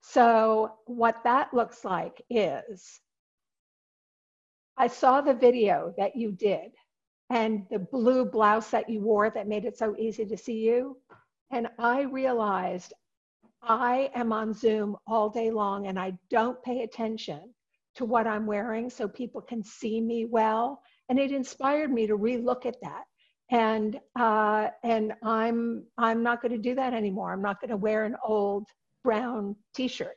So, 0.00 0.74
what 0.86 1.16
that 1.24 1.52
looks 1.54 1.84
like 1.84 2.22
is 2.30 3.00
I 4.76 4.86
saw 4.86 5.20
the 5.20 5.34
video 5.34 5.94
that 5.98 6.16
you 6.16 6.32
did 6.32 6.72
and 7.30 7.66
the 7.70 7.78
blue 7.78 8.24
blouse 8.24 8.70
that 8.70 8.88
you 8.88 9.00
wore 9.00 9.30
that 9.30 9.48
made 9.48 9.64
it 9.64 9.78
so 9.78 9.96
easy 9.96 10.24
to 10.26 10.36
see 10.36 10.58
you. 10.58 10.96
And 11.50 11.68
I 11.78 12.02
realized 12.02 12.92
I 13.62 14.10
am 14.14 14.32
on 14.32 14.52
Zoom 14.52 14.96
all 15.06 15.30
day 15.30 15.50
long 15.50 15.86
and 15.86 15.98
I 15.98 16.12
don't 16.30 16.62
pay 16.62 16.82
attention 16.82 17.54
to 17.94 18.04
what 18.04 18.26
I'm 18.26 18.46
wearing 18.46 18.90
so 18.90 19.06
people 19.06 19.40
can 19.40 19.62
see 19.62 20.00
me 20.00 20.24
well. 20.24 20.82
And 21.08 21.18
it 21.18 21.30
inspired 21.30 21.92
me 21.92 22.06
to 22.06 22.16
relook 22.16 22.66
at 22.66 22.80
that. 22.82 23.04
And 23.50 24.00
uh, 24.18 24.68
and 24.82 25.12
I'm 25.22 25.84
I'm 25.98 26.22
not 26.22 26.40
going 26.40 26.52
to 26.52 26.58
do 26.58 26.74
that 26.74 26.94
anymore. 26.94 27.32
I'm 27.32 27.42
not 27.42 27.60
going 27.60 27.70
to 27.70 27.76
wear 27.76 28.04
an 28.04 28.16
old 28.24 28.66
brown 29.04 29.56
T-shirt. 29.74 30.16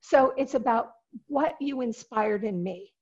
So 0.00 0.32
it's 0.38 0.54
about 0.54 0.92
what 1.26 1.56
you 1.60 1.82
inspired 1.82 2.44
in 2.44 2.62
me. 2.62 2.92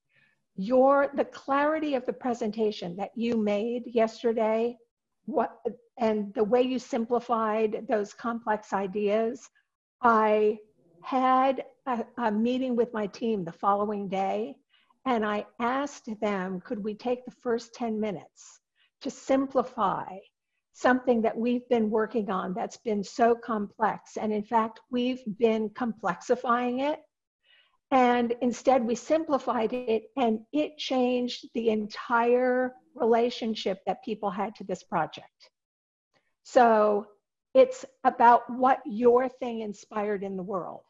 Your 0.59 1.11
the 1.15 1.25
clarity 1.25 1.95
of 1.95 2.05
the 2.05 2.12
presentation 2.12 2.97
that 2.97 3.12
you 3.15 3.37
made 3.37 3.85
yesterday, 3.87 4.77
what 5.27 5.57
and 5.99 6.33
the 6.35 6.45
way 6.45 6.62
you 6.62 6.79
simplified 6.79 7.87
those 7.88 8.12
complex 8.12 8.73
ideas. 8.73 9.49
I 10.03 10.59
had 11.03 11.65
a, 11.87 12.05
a 12.19 12.31
meeting 12.33 12.77
with 12.77 12.93
my 12.93 13.07
team 13.07 13.45
the 13.45 13.53
following 13.53 14.09
day, 14.09 14.57
and 15.07 15.25
I 15.25 15.47
asked 15.61 16.09
them, 16.21 16.61
could 16.61 16.83
we 16.83 16.95
take 16.95 17.25
the 17.25 17.31
first 17.31 17.75
10 17.75 17.99
minutes 17.99 18.61
to 19.00 19.11
simplify 19.11 20.07
something 20.73 21.23
that 21.23 21.37
we've 21.37 21.69
been 21.69 21.91
working 21.91 22.31
on 22.31 22.55
that's 22.55 22.77
been 22.79 23.03
so 23.03 23.35
complex? 23.35 24.17
And 24.17 24.33
in 24.33 24.45
fact, 24.45 24.81
we've 24.91 25.23
been 25.38 25.71
complexifying 25.71 26.81
it. 26.93 27.00
And 27.90 28.35
instead, 28.42 28.85
we 28.85 28.95
simplified 28.95 29.73
it, 29.73 30.11
and 30.16 30.40
it 30.52 30.76
changed 30.76 31.47
the 31.54 31.71
entire 31.71 32.75
relationship 32.95 33.78
that 33.87 34.04
people 34.04 34.30
had 34.30 34.54
to 34.57 34.64
this 34.64 34.83
project. 34.83 35.50
So 36.42 37.07
it's 37.54 37.85
about 38.04 38.42
what 38.50 38.80
your 38.85 39.28
thing 39.28 39.61
inspired 39.61 40.23
in 40.23 40.37
the 40.37 40.42
world. 40.42 40.83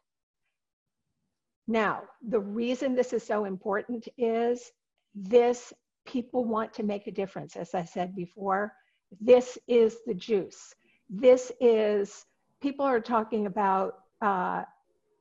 Now, 1.68 2.02
the 2.26 2.40
reason 2.40 2.94
this 2.94 3.12
is 3.12 3.22
so 3.22 3.44
important 3.44 4.08
is 4.16 4.72
this 5.14 5.72
people 6.06 6.44
want 6.44 6.72
to 6.74 6.82
make 6.82 7.06
a 7.06 7.12
difference, 7.12 7.56
as 7.56 7.74
I 7.74 7.84
said 7.84 8.16
before. 8.16 8.72
This 9.20 9.58
is 9.68 9.98
the 10.06 10.14
juice. 10.14 10.74
This 11.08 11.52
is, 11.60 12.24
people 12.60 12.86
are 12.86 13.00
talking 13.00 13.46
about 13.46 13.94
uh, 14.20 14.64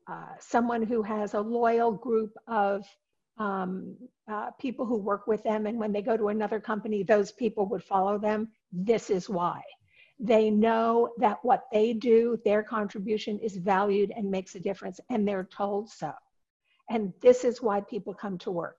uh, 0.08 0.34
someone 0.40 0.82
who 0.82 1.02
has 1.02 1.34
a 1.34 1.42
loyal 1.42 1.92
group 1.92 2.34
of 2.48 2.86
um, 3.38 3.96
uh, 4.28 4.52
people 4.60 4.86
who 4.86 4.98
work 4.98 5.28
with 5.28 5.44
them, 5.44 5.66
and 5.66 5.78
when 5.78 5.92
they 5.92 6.02
go 6.02 6.18
to 6.18 6.30
another 6.30 6.60
company, 6.60 7.04
those 7.04 7.32
people 7.32 7.68
would 7.68 7.84
follow 7.84 8.18
them. 8.18 8.50
This 8.72 9.10
is 9.10 9.30
why. 9.30 9.62
They 10.20 10.50
know 10.50 11.14
that 11.18 11.38
what 11.44 11.66
they 11.72 11.94
do, 11.94 12.40
their 12.44 12.64
contribution 12.64 13.38
is 13.40 13.58
valued 13.58 14.12
and 14.16 14.32
makes 14.32 14.56
a 14.56 14.60
difference, 14.60 15.00
and 15.10 15.28
they're 15.28 15.48
told 15.56 15.90
so. 15.90 16.12
And 16.90 17.14
this 17.22 17.44
is 17.44 17.62
why 17.62 17.82
people 17.82 18.14
come 18.14 18.38
to 18.40 18.52
work. 18.52 18.78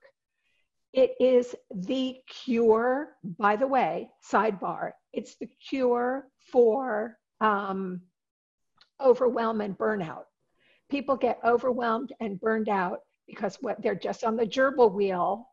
It 0.92 1.12
is 1.20 1.54
the 1.70 2.16
cure, 2.26 3.10
by 3.38 3.56
the 3.56 3.66
way, 3.66 4.08
sidebar, 4.32 4.92
it's 5.12 5.36
the 5.36 5.48
cure 5.68 6.26
for 6.50 7.18
um, 7.40 8.00
overwhelm 9.00 9.60
and 9.60 9.76
burnout. 9.76 10.24
People 10.90 11.16
get 11.16 11.38
overwhelmed 11.44 12.12
and 12.20 12.40
burned 12.40 12.68
out 12.68 13.00
because 13.26 13.56
what 13.60 13.80
they're 13.82 13.94
just 13.94 14.24
on 14.24 14.36
the 14.36 14.46
gerbil 14.46 14.92
wheel 14.92 15.48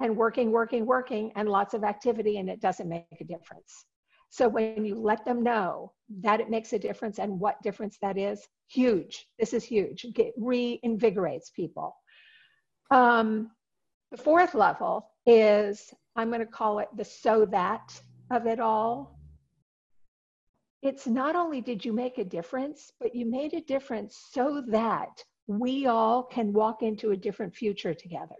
and 0.00 0.16
working, 0.16 0.50
working, 0.52 0.84
working, 0.84 1.32
and 1.36 1.48
lots 1.48 1.72
of 1.72 1.82
activity, 1.82 2.36
and 2.38 2.50
it 2.50 2.60
doesn't 2.60 2.88
make 2.88 3.06
a 3.20 3.24
difference. 3.24 3.86
So 4.28 4.48
when 4.48 4.84
you 4.84 4.96
let 4.96 5.24
them 5.24 5.42
know 5.42 5.92
that 6.22 6.40
it 6.40 6.50
makes 6.50 6.72
a 6.72 6.78
difference 6.78 7.18
and 7.18 7.40
what 7.40 7.62
difference 7.62 7.96
that 8.02 8.18
is, 8.18 8.46
huge. 8.68 9.26
This 9.38 9.54
is 9.54 9.64
huge. 9.64 10.04
It 10.04 10.38
reinvigorates 10.38 11.52
people. 11.54 11.96
Um, 12.90 13.50
the 14.10 14.18
fourth 14.18 14.54
level 14.54 15.08
is 15.24 15.92
I'm 16.16 16.28
going 16.28 16.40
to 16.40 16.46
call 16.46 16.80
it 16.80 16.88
the 16.96 17.04
so 17.04 17.46
that 17.46 17.98
of 18.30 18.46
it 18.46 18.60
all. 18.60 19.15
It's 20.82 21.06
not 21.06 21.36
only 21.36 21.60
did 21.60 21.84
you 21.84 21.92
make 21.92 22.18
a 22.18 22.24
difference, 22.24 22.92
but 23.00 23.14
you 23.14 23.26
made 23.26 23.54
a 23.54 23.60
difference 23.62 24.28
so 24.30 24.62
that 24.68 25.22
we 25.46 25.86
all 25.86 26.22
can 26.22 26.52
walk 26.52 26.82
into 26.82 27.10
a 27.10 27.16
different 27.16 27.54
future 27.54 27.94
together. 27.94 28.34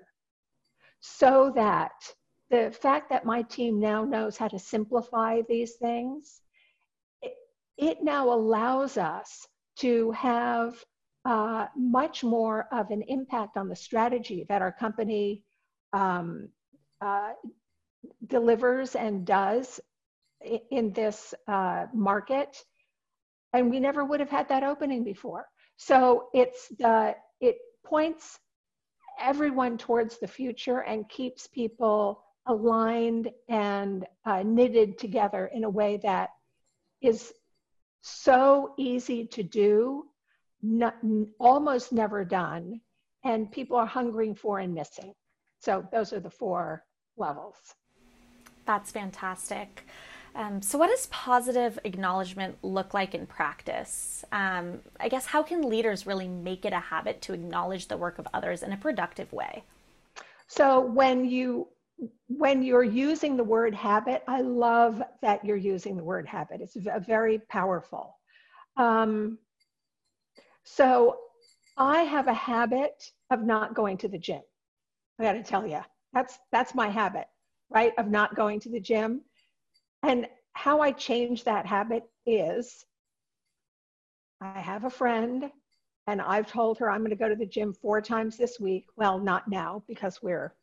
So 1.01 1.53
that 1.55 1.93
the 2.51 2.71
fact 2.71 3.11
that 3.11 3.25
my 3.25 3.43
team 3.43 3.81
now 3.81 4.05
knows 4.05 4.37
how 4.37 4.49
to 4.49 4.59
simplify 4.59 5.43
these 5.49 5.75
things, 5.75 6.41
it, 7.23 7.35
it 7.77 8.03
now 8.03 8.33
allows 8.33 8.97
us 8.97 9.47
to 9.79 10.11
have 10.13 10.83
uh, 11.25 11.67
much 11.77 12.23
more 12.23 12.69
of 12.73 12.91
an 12.91 13.03
impact 13.09 13.57
on 13.57 13.69
the 13.69 13.77
strategy 13.77 14.47
that 14.49 14.63
our 14.63 14.73
company 14.73 15.43
um, 15.93 16.49
uh, 17.01 17.33
delivers 18.27 18.95
and 18.95 19.27
does 19.27 19.81
in 20.71 20.93
this 20.93 21.35
uh, 21.49 21.87
market. 21.93 22.57
And 23.53 23.71
we 23.71 23.81
never 23.81 24.05
would 24.05 24.21
have 24.21 24.31
had 24.31 24.49
that 24.49 24.63
opening 24.63 25.05
before. 25.05 25.47
So 25.77 26.29
it's 26.35 26.69
the, 26.79 27.15
it 27.41 27.57
points 27.85 28.39
everyone 29.21 29.79
towards 29.79 30.19
the 30.19 30.27
future 30.27 30.81
and 30.81 31.09
keeps 31.09 31.47
people 31.47 32.23
aligned 32.47 33.31
and 33.49 34.07
uh, 34.25 34.43
knitted 34.43 34.99
together 34.99 35.51
in 35.53 35.65
a 35.65 35.71
way 35.71 35.99
that 36.03 36.31
is 37.01 37.33
so 38.03 38.75
easy 38.79 39.27
to 39.27 39.43
do, 39.43 40.05
not, 40.63 40.97
almost 41.41 41.93
never 41.93 42.25
done, 42.25 42.81
and 43.25 43.51
people 43.51 43.77
are 43.77 43.87
hungering 43.87 44.35
for 44.35 44.61
and 44.61 44.73
missing. 44.75 45.13
So 45.61 45.85
those 45.91 46.13
are 46.13 46.21
the 46.21 46.31
four 46.31 46.85
levels. 47.17 47.57
That's 48.67 48.91
fantastic. 48.91 49.87
Um, 50.37 50.61
so, 50.61 50.77
what 50.79 50.89
does 50.89 51.07
positive 51.07 51.79
acknowledgement 51.85 52.59
look 52.63 52.93
like 52.93 53.15
in 53.15 53.27
practice? 53.27 54.25
Um, 54.33 54.81
I 55.01 55.09
guess 55.09 55.27
how 55.27 55.43
can 55.43 55.63
leaders 55.63 56.07
really 56.07 56.29
make 56.29 56.67
it 56.67 56.75
a 56.75 56.79
habit 56.79 57.23
to 57.23 57.33
acknowledge 57.33 57.89
the 57.89 57.97
work 57.97 58.19
of 58.19 58.29
others 58.35 58.63
in 58.63 58.71
a 58.71 58.77
productive 58.77 59.33
way? 59.33 59.65
So, 60.47 60.81
when 60.81 61.25
you 61.25 61.69
when 62.29 62.63
you're 62.63 62.85
using 62.85 63.39
the 63.39 63.45
word 63.45 63.75
habit, 63.75 64.23
I 64.29 64.43
love 64.43 65.03
that 65.23 65.43
you're 65.43 65.57
using 65.57 65.97
the 65.97 66.05
word 66.05 66.27
habit. 66.27 66.61
It's 66.61 66.77
very 67.07 67.39
powerful. 67.49 68.19
Um, 68.77 69.39
so 70.65 71.17
I 71.77 72.03
have 72.03 72.29
a 72.29 72.35
habit 72.35 73.11
of 73.31 73.43
not 73.43 73.75
going 73.75 73.97
to 73.99 74.09
the 74.09 74.19
gym. 74.19 74.43
I 75.19 75.23
got 75.23 75.33
to 75.33 75.43
tell 75.43 75.67
you, 75.67 75.81
that's 76.13 76.39
that's 76.53 76.75
my 76.75 76.89
habit, 76.89 77.27
right? 77.71 77.93
Of 77.97 78.09
not 78.09 78.35
going 78.35 78.61
to 78.61 78.69
the 78.69 78.81
gym. 78.81 79.23
And 80.07 80.29
how 80.53 80.81
I 80.81 80.93
change 80.93 81.43
that 81.45 81.67
habit 81.67 82.05
is 82.27 82.85
I 84.41 84.61
have 84.61 84.85
a 84.85 84.91
friend 84.91 85.51
and 86.07 86.23
I've 86.23 86.47
told 86.47 86.79
her 86.79 86.89
I'm 86.89 87.01
going 87.01 87.11
to 87.11 87.17
go 87.17 87.29
to 87.29 87.35
the 87.35 87.45
gym 87.45 87.73
four 87.73 88.01
times 88.01 88.37
this 88.37 88.61
week. 88.61 88.87
Well, 88.97 89.19
not 89.19 89.49
now 89.49 89.83
because 89.89 90.23
we're 90.23 90.55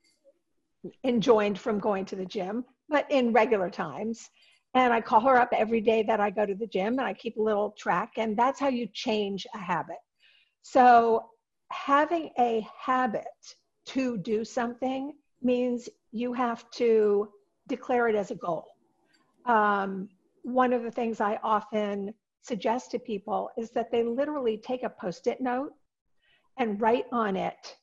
enjoined 1.04 1.60
from 1.60 1.78
going 1.80 2.06
to 2.06 2.16
the 2.16 2.26
gym, 2.26 2.64
but 2.88 3.06
in 3.12 3.34
regular 3.34 3.70
times. 3.70 4.30
And 4.76 4.94
I 4.94 5.02
call 5.02 5.20
her 5.20 5.36
up 5.36 5.50
every 5.52 5.82
day 5.82 6.04
that 6.04 6.22
I 6.22 6.30
go 6.30 6.46
to 6.46 6.56
the 6.56 6.68
gym 6.68 6.98
and 6.98 7.02
I 7.02 7.14
keep 7.14 7.36
a 7.36 7.42
little 7.42 7.76
track. 7.78 8.14
And 8.16 8.38
that's 8.38 8.62
how 8.62 8.70
you 8.70 8.88
change 8.94 9.46
a 9.54 9.58
habit. 9.58 9.98
So 10.62 11.26
having 11.70 12.30
a 12.40 12.66
habit 12.80 13.26
to 13.88 14.18
do 14.20 14.46
something 14.46 15.12
means 15.42 15.90
you 16.14 16.32
have 16.32 16.64
to 16.72 17.28
declare 17.68 18.08
it 18.08 18.16
as 18.16 18.32
a 18.32 18.36
goal. 18.36 18.73
Um, 19.46 20.10
one 20.44 20.74
of 20.74 20.84
the 20.84 20.92
things 20.92 21.22
I 21.22 21.40
often 21.44 22.14
suggest 22.42 22.92
to 22.92 23.00
people 23.00 23.50
is 23.58 23.72
that 23.72 23.92
they 23.92 24.04
literally 24.04 24.58
take 24.58 24.84
a 24.84 24.90
post 24.90 25.28
it 25.28 25.42
note 25.42 25.72
and 26.58 26.80
write 26.80 27.06
on 27.12 27.36
it, 27.36 27.78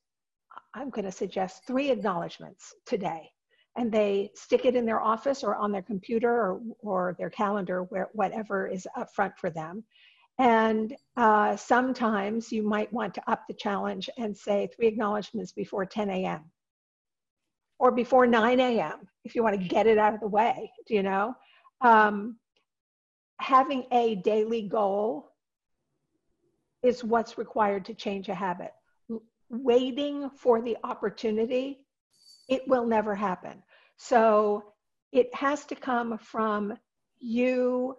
I'm 0.75 0.91
going 0.91 1.05
to 1.05 1.13
suggest 1.13 1.67
three 1.67 1.91
acknowledgments 1.91 2.75
today. 2.87 3.31
And 3.77 3.91
they 3.91 4.31
stick 4.35 4.65
it 4.65 4.77
in 4.77 4.85
their 4.85 5.01
office 5.01 5.43
or 5.43 5.55
on 5.55 5.73
their 5.73 5.83
computer 5.83 6.29
or, 6.29 6.61
or 6.81 7.17
their 7.19 7.31
calendar, 7.31 7.85
where, 7.85 8.09
whatever 8.13 8.67
is 8.67 8.87
up 8.97 9.09
front 9.15 9.33
for 9.39 9.49
them. 9.49 9.85
And 10.39 10.97
uh, 11.17 11.57
sometimes 11.57 12.51
you 12.51 12.63
might 12.63 12.93
want 12.93 13.15
to 13.15 13.31
up 13.31 13.43
the 13.47 13.55
challenge 13.55 14.09
and 14.19 14.37
say 14.37 14.69
three 14.75 14.87
acknowledgments 14.87 15.53
before 15.53 15.85
10 15.87 16.11
a.m. 16.11 16.51
or 17.79 17.91
before 17.93 18.27
9 18.27 18.59
a.m. 18.59 19.09
if 19.25 19.35
you 19.35 19.43
want 19.43 19.61
to 19.61 19.69
get 19.69 19.87
it 19.87 19.99
out 19.99 20.15
of 20.15 20.21
the 20.21 20.29
way, 20.29 20.71
do 20.87 20.95
you 20.95 21.03
know? 21.03 21.35
Um, 21.81 22.37
having 23.39 23.85
a 23.91 24.17
daily 24.17 24.63
goal 24.63 25.31
is 26.83 27.05
what's 27.05 27.39
required 27.39 27.85
to 27.87 27.95
change 27.95 28.29
a 28.29 28.35
habit. 28.35 28.73
Waiting 29.49 30.31
for 30.31 30.63
the 30.63 30.77
opportunity, 30.85 31.85
it 32.49 32.67
will 32.69 32.87
never 32.87 33.15
happen. 33.15 33.63
So 33.97 34.73
it 35.13 35.35
has 35.35 35.65
to 35.67 35.75
come 35.75 36.19
from 36.19 36.77
you 37.19 37.97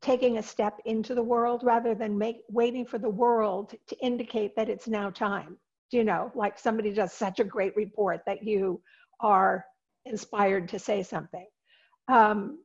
taking 0.00 0.38
a 0.38 0.42
step 0.42 0.78
into 0.84 1.14
the 1.14 1.22
world 1.22 1.62
rather 1.62 1.94
than 1.94 2.18
make 2.18 2.42
waiting 2.48 2.84
for 2.84 2.98
the 2.98 3.08
world 3.08 3.74
to 3.86 3.96
indicate 4.00 4.56
that 4.56 4.68
it's 4.68 4.88
now 4.88 5.08
time 5.08 5.56
you 5.92 6.02
know 6.02 6.30
like 6.34 6.58
somebody 6.58 6.92
does 6.92 7.12
such 7.12 7.38
a 7.38 7.44
great 7.44 7.74
report 7.76 8.20
that 8.26 8.42
you 8.42 8.80
are 9.20 9.64
inspired 10.04 10.68
to 10.68 10.78
say 10.78 11.02
something 11.02 11.46
um, 12.12 12.58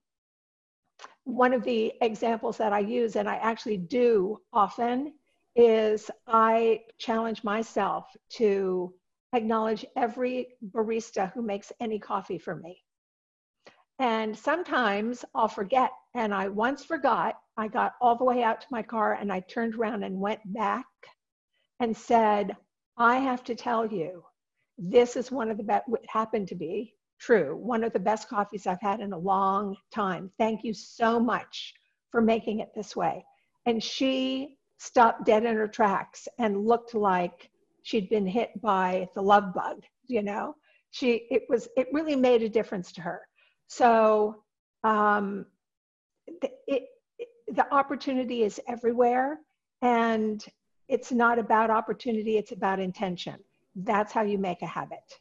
one 1.23 1.53
of 1.53 1.63
the 1.63 1.93
examples 2.01 2.57
that 2.57 2.73
i 2.73 2.79
use 2.79 3.15
and 3.15 3.27
i 3.27 3.35
actually 3.35 3.77
do 3.77 4.37
often 4.53 5.13
is 5.55 6.09
i 6.27 6.79
challenge 6.97 7.43
myself 7.43 8.05
to 8.29 8.93
acknowledge 9.33 9.85
every 9.95 10.47
barista 10.73 11.31
who 11.33 11.41
makes 11.41 11.71
any 11.79 11.99
coffee 11.99 12.37
for 12.37 12.55
me 12.55 12.81
and 13.99 14.37
sometimes 14.37 15.25
I'll 15.33 15.47
forget. 15.47 15.91
And 16.13 16.33
I 16.33 16.47
once 16.49 16.83
forgot. 16.85 17.39
I 17.57 17.67
got 17.67 17.93
all 17.99 18.15
the 18.15 18.23
way 18.23 18.43
out 18.43 18.61
to 18.61 18.67
my 18.69 18.83
car 18.83 19.13
and 19.13 19.31
I 19.31 19.39
turned 19.41 19.75
around 19.75 20.03
and 20.03 20.19
went 20.19 20.41
back 20.53 20.85
and 21.79 21.95
said, 21.95 22.55
I 22.97 23.17
have 23.17 23.43
to 23.45 23.55
tell 23.55 23.85
you, 23.91 24.23
this 24.77 25.15
is 25.15 25.31
one 25.31 25.49
of 25.49 25.57
the 25.57 25.63
best, 25.63 25.85
what 25.87 26.05
happened 26.07 26.47
to 26.49 26.55
be 26.55 26.93
true, 27.19 27.55
one 27.55 27.83
of 27.83 27.93
the 27.93 27.99
best 27.99 28.29
coffees 28.29 28.67
I've 28.67 28.81
had 28.81 28.99
in 28.99 29.13
a 29.13 29.17
long 29.17 29.75
time. 29.91 30.31
Thank 30.37 30.63
you 30.63 30.73
so 30.73 31.19
much 31.19 31.73
for 32.11 32.21
making 32.21 32.59
it 32.59 32.69
this 32.75 32.95
way. 32.95 33.25
And 33.65 33.83
she 33.83 34.57
stopped 34.77 35.25
dead 35.25 35.45
in 35.45 35.55
her 35.55 35.67
tracks 35.67 36.27
and 36.39 36.65
looked 36.65 36.93
like 36.93 37.49
she'd 37.83 38.09
been 38.09 38.27
hit 38.27 38.49
by 38.61 39.07
the 39.15 39.21
love 39.21 39.53
bug, 39.53 39.83
you 40.07 40.21
know? 40.21 40.55
She, 40.91 41.27
it 41.29 41.43
was, 41.49 41.67
it 41.75 41.87
really 41.91 42.15
made 42.15 42.43
a 42.43 42.49
difference 42.49 42.91
to 42.93 43.01
her. 43.01 43.21
So 43.67 44.43
um, 44.83 45.45
the, 46.41 46.49
it, 46.67 46.83
it, 47.19 47.27
the 47.49 47.71
opportunity 47.73 48.43
is 48.43 48.59
everywhere, 48.67 49.39
and 49.81 50.43
it's 50.87 51.11
not 51.11 51.39
about 51.39 51.69
opportunity, 51.69 52.37
it's 52.37 52.51
about 52.51 52.79
intention. 52.79 53.35
That's 53.75 54.13
how 54.13 54.23
you 54.23 54.37
make 54.37 54.61
a 54.61 54.67
habit. 54.67 55.19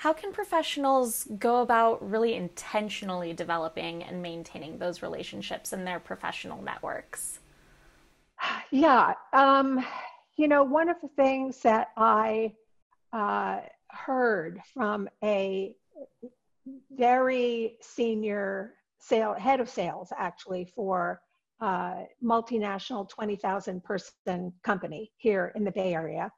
How 0.00 0.14
can 0.14 0.32
professionals 0.32 1.28
go 1.38 1.60
about 1.60 2.10
really 2.10 2.34
intentionally 2.34 3.34
developing 3.34 4.02
and 4.02 4.22
maintaining 4.22 4.78
those 4.78 5.02
relationships 5.02 5.74
in 5.74 5.84
their 5.84 6.00
professional 6.00 6.62
networks? 6.62 7.40
Yeah, 8.70 9.12
um, 9.34 9.84
you 10.36 10.48
know, 10.48 10.62
one 10.62 10.88
of 10.88 10.96
the 11.02 11.08
things 11.08 11.60
that 11.62 11.88
I 11.98 12.54
uh, 13.12 13.60
heard 13.88 14.62
from 14.72 15.06
a 15.22 15.74
very 16.90 17.76
senior 17.82 18.72
sale, 19.00 19.34
head 19.34 19.60
of 19.60 19.68
sales 19.68 20.14
actually 20.16 20.64
for 20.74 21.20
uh, 21.60 22.04
multinational 22.24 23.06
20,000 23.06 23.84
person 23.84 24.52
company 24.62 25.12
here 25.18 25.52
in 25.54 25.62
the 25.62 25.72
Bay 25.72 25.92
Area. 25.92 26.32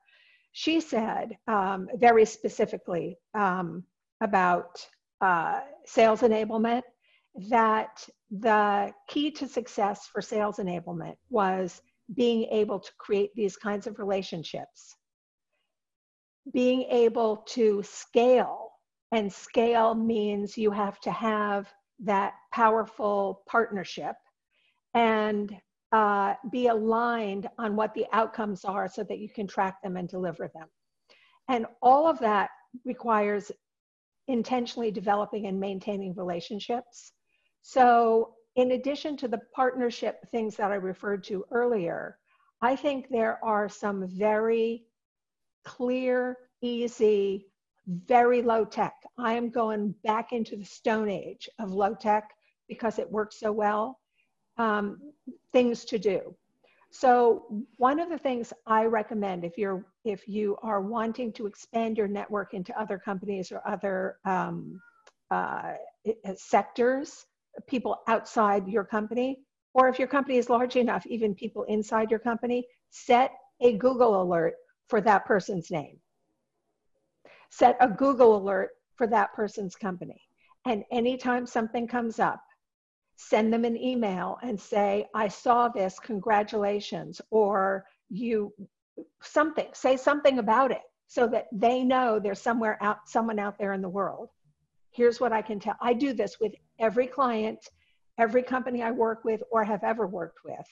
She 0.52 0.80
said 0.80 1.36
um, 1.48 1.88
very 1.96 2.24
specifically 2.24 3.18
um, 3.34 3.84
about 4.20 4.86
uh, 5.20 5.60
sales 5.86 6.20
enablement 6.20 6.82
that 7.48 8.06
the 8.30 8.92
key 9.08 9.30
to 9.30 9.48
success 9.48 10.06
for 10.12 10.20
sales 10.20 10.58
enablement 10.58 11.16
was 11.30 11.80
being 12.14 12.44
able 12.50 12.78
to 12.78 12.90
create 12.98 13.30
these 13.34 13.56
kinds 13.56 13.86
of 13.86 13.98
relationships, 13.98 14.94
being 16.52 16.82
able 16.82 17.38
to 17.48 17.82
scale 17.82 18.72
and 19.12 19.32
scale 19.32 19.94
means 19.94 20.58
you 20.58 20.70
have 20.70 20.98
to 21.00 21.10
have 21.10 21.72
that 22.00 22.34
powerful 22.52 23.42
partnership 23.46 24.16
and 24.94 25.56
uh, 25.92 26.34
be 26.50 26.68
aligned 26.68 27.48
on 27.58 27.76
what 27.76 27.94
the 27.94 28.06
outcomes 28.12 28.64
are 28.64 28.88
so 28.88 29.04
that 29.04 29.18
you 29.18 29.28
can 29.28 29.46
track 29.46 29.82
them 29.82 29.96
and 29.96 30.08
deliver 30.08 30.50
them. 30.54 30.68
And 31.48 31.66
all 31.82 32.08
of 32.08 32.18
that 32.20 32.50
requires 32.84 33.52
intentionally 34.28 34.90
developing 34.90 35.46
and 35.46 35.60
maintaining 35.60 36.14
relationships. 36.14 37.12
So, 37.62 38.34
in 38.56 38.72
addition 38.72 39.16
to 39.18 39.28
the 39.28 39.40
partnership 39.54 40.28
things 40.30 40.56
that 40.56 40.70
I 40.70 40.76
referred 40.76 41.24
to 41.24 41.44
earlier, 41.50 42.18
I 42.60 42.76
think 42.76 43.08
there 43.08 43.42
are 43.42 43.68
some 43.68 44.06
very 44.06 44.84
clear, 45.64 46.36
easy 46.60 47.46
very 47.86 48.42
low 48.42 48.64
tech. 48.64 48.94
I 49.18 49.34
am 49.34 49.50
going 49.50 49.94
back 50.04 50.32
into 50.32 50.56
the 50.56 50.64
stone 50.64 51.08
age 51.08 51.48
of 51.58 51.72
low 51.72 51.94
tech 51.94 52.30
because 52.68 52.98
it 52.98 53.10
works 53.10 53.38
so 53.40 53.52
well. 53.52 53.98
Um, 54.58 55.00
things 55.52 55.84
to 55.86 55.98
do. 55.98 56.34
So 56.90 57.46
one 57.78 57.98
of 57.98 58.10
the 58.10 58.18
things 58.18 58.52
I 58.66 58.84
recommend 58.84 59.44
if 59.44 59.56
you're 59.56 59.84
if 60.04 60.28
you 60.28 60.58
are 60.62 60.80
wanting 60.82 61.32
to 61.34 61.46
expand 61.46 61.96
your 61.96 62.08
network 62.08 62.52
into 62.52 62.78
other 62.78 62.98
companies 62.98 63.50
or 63.50 63.62
other 63.66 64.18
um, 64.24 64.80
uh, 65.30 65.74
sectors, 66.36 67.24
people 67.66 68.00
outside 68.08 68.68
your 68.68 68.84
company, 68.84 69.38
or 69.72 69.88
if 69.88 69.98
your 69.98 70.08
company 70.08 70.36
is 70.36 70.50
large 70.50 70.76
enough, 70.76 71.06
even 71.06 71.34
people 71.34 71.62
inside 71.64 72.10
your 72.10 72.20
company, 72.20 72.66
set 72.90 73.32
a 73.62 73.72
Google 73.72 74.20
alert 74.22 74.54
for 74.88 75.00
that 75.00 75.24
person's 75.24 75.70
name 75.70 75.98
set 77.52 77.76
a 77.80 77.88
Google 77.88 78.36
alert 78.36 78.70
for 78.96 79.06
that 79.06 79.32
person's 79.34 79.76
company. 79.76 80.20
And 80.64 80.84
anytime 80.90 81.46
something 81.46 81.86
comes 81.86 82.18
up, 82.18 82.42
send 83.28 83.52
them 83.52 83.64
an 83.64 83.76
email 83.76 84.38
and 84.42 84.60
say, 84.60 85.06
I 85.14 85.28
saw 85.28 85.68
this, 85.68 85.98
congratulations, 85.98 87.20
or 87.30 87.84
you 88.10 88.52
something, 89.22 89.68
say 89.72 89.96
something 89.96 90.38
about 90.38 90.70
it 90.70 90.82
so 91.06 91.26
that 91.28 91.46
they 91.52 91.84
know 91.84 92.18
there's 92.18 92.40
somewhere 92.40 92.78
out, 92.80 92.98
someone 93.06 93.38
out 93.38 93.58
there 93.58 93.72
in 93.72 93.82
the 93.82 93.88
world. 93.88 94.28
Here's 94.90 95.20
what 95.20 95.32
I 95.32 95.42
can 95.42 95.60
tell. 95.60 95.76
I 95.80 95.94
do 95.94 96.12
this 96.12 96.38
with 96.40 96.52
every 96.78 97.06
client, 97.06 97.58
every 98.18 98.42
company 98.42 98.82
I 98.82 98.90
work 98.90 99.24
with 99.24 99.42
or 99.50 99.64
have 99.64 99.84
ever 99.84 100.06
worked 100.06 100.38
with. 100.44 100.66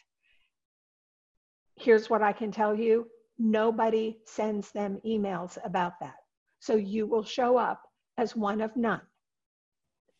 Here's 1.77 2.11
what 2.11 2.23
I 2.23 2.33
can 2.33 2.51
tell 2.51 2.75
you. 2.75 3.07
Nobody 3.39 4.19
sends 4.27 4.71
them 4.73 5.01
emails 5.07 5.57
about 5.65 5.95
that. 6.01 6.17
So 6.59 6.77
you 6.77 7.07
will 7.07 7.25
show 7.25 7.57
up 7.57 7.83
as 8.19 8.37
one 8.37 8.61
of 8.61 8.77
none. 8.77 9.01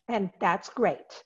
And 0.07 0.31
that's 0.39 0.69
great. 0.69 1.23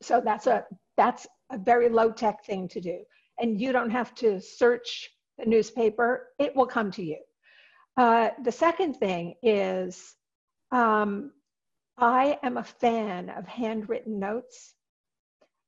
So 0.00 0.20
that's 0.24 0.46
a 0.46 0.64
that's 0.96 1.26
a 1.50 1.58
very 1.58 1.88
low 1.88 2.10
tech 2.10 2.44
thing 2.44 2.68
to 2.68 2.80
do. 2.80 2.98
And 3.40 3.60
you 3.60 3.72
don't 3.72 3.90
have 3.90 4.14
to 4.16 4.40
search 4.40 5.08
the 5.38 5.46
newspaper, 5.46 6.28
it 6.38 6.54
will 6.54 6.66
come 6.66 6.90
to 6.92 7.02
you. 7.02 7.18
Uh, 7.96 8.30
the 8.42 8.52
second 8.52 8.94
thing 8.94 9.34
is 9.42 10.14
um, 10.72 11.32
I 11.96 12.38
am 12.42 12.56
a 12.56 12.64
fan 12.64 13.30
of 13.30 13.46
handwritten 13.46 14.18
notes. 14.18 14.74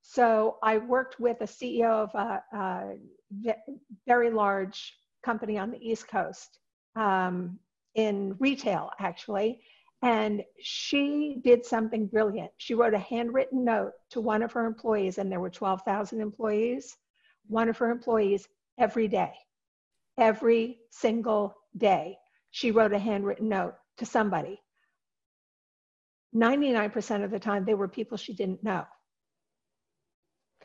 So 0.03 0.59
I 0.63 0.79
worked 0.79 1.21
with 1.21 1.41
a 1.41 1.45
CEO 1.45 1.91
of 1.91 2.15
a, 2.15 2.43
a 2.53 3.55
very 4.07 4.31
large 4.31 4.93
company 5.25 5.59
on 5.59 5.71
the 5.71 5.79
East 5.79 6.09
Coast 6.09 6.59
um, 6.97 7.59
in 7.95 8.37
retail, 8.39 8.91
actually. 8.99 9.61
And 10.03 10.43
she 10.59 11.41
did 11.45 11.65
something 11.65 12.07
brilliant. 12.07 12.51
She 12.57 12.75
wrote 12.75 12.95
a 12.95 12.99
handwritten 12.99 13.65
note 13.65 13.93
to 14.11 14.21
one 14.21 14.43
of 14.43 14.53
her 14.53 14.65
employees, 14.65 15.19
and 15.19 15.31
there 15.31 15.41
were 15.41 15.51
12,000 15.51 16.21
employees, 16.21 16.97
one 17.49 17.69
of 17.69 17.77
her 17.79 17.91
employees 17.91 18.49
every 18.79 19.09
day. 19.09 19.33
Every 20.17 20.79
single 20.91 21.55
day, 21.77 22.17
she 22.51 22.71
wrote 22.71 22.93
a 22.93 22.99
handwritten 22.99 23.49
note 23.49 23.75
to 23.99 24.07
somebody. 24.07 24.61
99% 26.35 27.25
of 27.25 27.31
the 27.31 27.39
time, 27.39 27.65
they 27.65 27.75
were 27.75 27.89
people 27.89 28.17
she 28.17 28.33
didn't 28.33 28.63
know. 28.63 28.85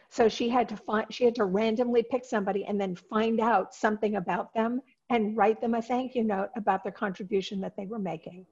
So 0.09 0.29
she 0.29 0.47
had 0.47 0.69
to 0.69 0.77
find, 0.77 1.13
she 1.13 1.25
had 1.25 1.35
to 1.35 1.45
randomly 1.45 2.03
pick 2.03 2.23
somebody 2.23 2.63
and 2.65 2.79
then 2.79 2.95
find 2.95 3.41
out 3.41 3.75
something 3.75 4.15
about 4.15 4.53
them 4.53 4.81
and 5.09 5.35
write 5.35 5.59
them 5.59 5.73
a 5.73 5.81
thank 5.81 6.15
you 6.15 6.23
note 6.23 6.49
about 6.55 6.83
their 6.83 6.91
contribution 6.91 7.59
that 7.61 7.75
they 7.75 7.85
were 7.85 7.99
making. 7.99 8.45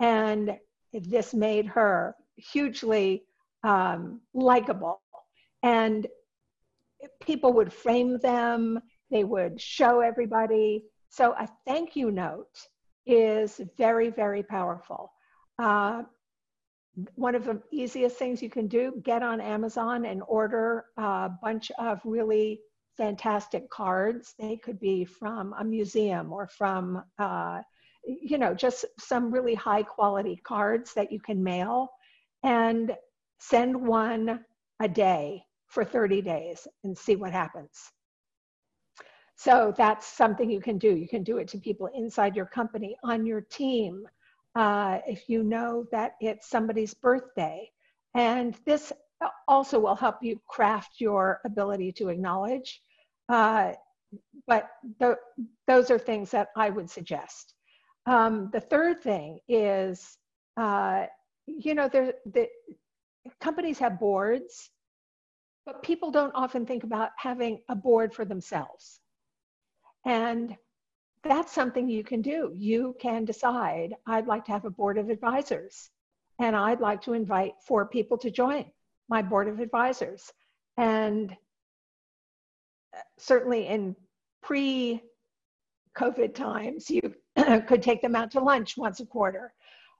And 0.00 0.56
this 0.92 1.34
made 1.34 1.66
her 1.66 2.14
hugely 2.36 3.24
um, 3.62 4.20
likable. 4.32 5.00
And 5.62 6.06
people 7.20 7.52
would 7.54 7.72
frame 7.72 8.18
them, 8.18 8.80
they 9.10 9.24
would 9.24 9.60
show 9.60 10.00
everybody. 10.00 10.84
So 11.08 11.32
a 11.32 11.48
thank 11.66 11.96
you 11.96 12.10
note 12.10 12.68
is 13.06 13.60
very, 13.76 14.10
very 14.10 14.42
powerful. 14.42 15.12
Uh, 15.58 16.02
one 17.14 17.34
of 17.34 17.44
the 17.44 17.60
easiest 17.72 18.16
things 18.16 18.42
you 18.42 18.50
can 18.50 18.68
do 18.68 18.92
get 19.02 19.22
on 19.22 19.40
amazon 19.40 20.04
and 20.04 20.22
order 20.28 20.84
a 20.96 21.28
bunch 21.42 21.72
of 21.78 22.00
really 22.04 22.60
fantastic 22.96 23.68
cards 23.68 24.34
they 24.38 24.56
could 24.56 24.78
be 24.78 25.04
from 25.04 25.54
a 25.58 25.64
museum 25.64 26.32
or 26.32 26.46
from 26.46 27.02
uh, 27.18 27.60
you 28.06 28.38
know 28.38 28.54
just 28.54 28.84
some 28.98 29.30
really 29.30 29.54
high 29.54 29.82
quality 29.82 30.36
cards 30.44 30.94
that 30.94 31.10
you 31.12 31.20
can 31.20 31.42
mail 31.42 31.90
and 32.42 32.96
send 33.38 33.74
one 33.74 34.44
a 34.80 34.88
day 34.88 35.42
for 35.66 35.84
30 35.84 36.22
days 36.22 36.66
and 36.84 36.96
see 36.96 37.16
what 37.16 37.32
happens 37.32 37.92
so 39.36 39.74
that's 39.76 40.06
something 40.06 40.50
you 40.50 40.60
can 40.60 40.78
do 40.78 40.94
you 40.96 41.08
can 41.08 41.22
do 41.22 41.38
it 41.38 41.48
to 41.48 41.58
people 41.58 41.88
inside 41.94 42.36
your 42.36 42.46
company 42.46 42.96
on 43.02 43.26
your 43.26 43.40
team 43.40 44.06
uh, 44.54 44.98
if 45.06 45.28
you 45.28 45.42
know 45.42 45.86
that 45.90 46.14
it's 46.20 46.48
somebody's 46.48 46.94
birthday. 46.94 47.70
And 48.14 48.56
this 48.64 48.92
also 49.48 49.80
will 49.80 49.96
help 49.96 50.16
you 50.22 50.40
craft 50.46 51.00
your 51.00 51.40
ability 51.44 51.92
to 51.92 52.08
acknowledge. 52.08 52.80
Uh, 53.28 53.72
but 54.46 54.70
those 55.66 55.90
are 55.90 55.98
things 55.98 56.30
that 56.30 56.48
I 56.56 56.70
would 56.70 56.88
suggest. 56.88 57.53
Um, 58.06 58.50
the 58.52 58.60
third 58.60 59.02
thing 59.02 59.40
is, 59.48 60.18
uh, 60.56 61.06
you 61.46 61.74
know, 61.74 61.88
the 61.88 62.48
companies 63.40 63.78
have 63.78 63.98
boards, 63.98 64.70
but 65.64 65.82
people 65.82 66.10
don't 66.10 66.34
often 66.34 66.66
think 66.66 66.84
about 66.84 67.10
having 67.16 67.60
a 67.68 67.74
board 67.74 68.12
for 68.12 68.24
themselves. 68.24 69.00
And 70.04 70.56
that's 71.22 71.52
something 71.52 71.88
you 71.88 72.04
can 72.04 72.20
do. 72.20 72.52
You 72.54 72.94
can 73.00 73.24
decide, 73.24 73.94
I'd 74.06 74.26
like 74.26 74.44
to 74.46 74.52
have 74.52 74.66
a 74.66 74.70
board 74.70 74.98
of 74.98 75.08
advisors, 75.08 75.88
and 76.38 76.54
I'd 76.54 76.80
like 76.80 77.00
to 77.02 77.14
invite 77.14 77.54
four 77.66 77.86
people 77.86 78.18
to 78.18 78.30
join 78.30 78.66
my 79.08 79.22
board 79.22 79.48
of 79.48 79.60
advisors. 79.60 80.30
And 80.76 81.32
uh, 82.92 82.98
certainly 83.18 83.66
in 83.66 83.96
pre 84.42 85.02
COVID 85.96 86.34
times, 86.34 86.90
you 86.90 87.02
could 87.66 87.82
take 87.82 88.02
them 88.02 88.16
out 88.16 88.30
to 88.32 88.40
lunch 88.40 88.76
once 88.76 89.00
a 89.00 89.06
quarter. 89.06 89.52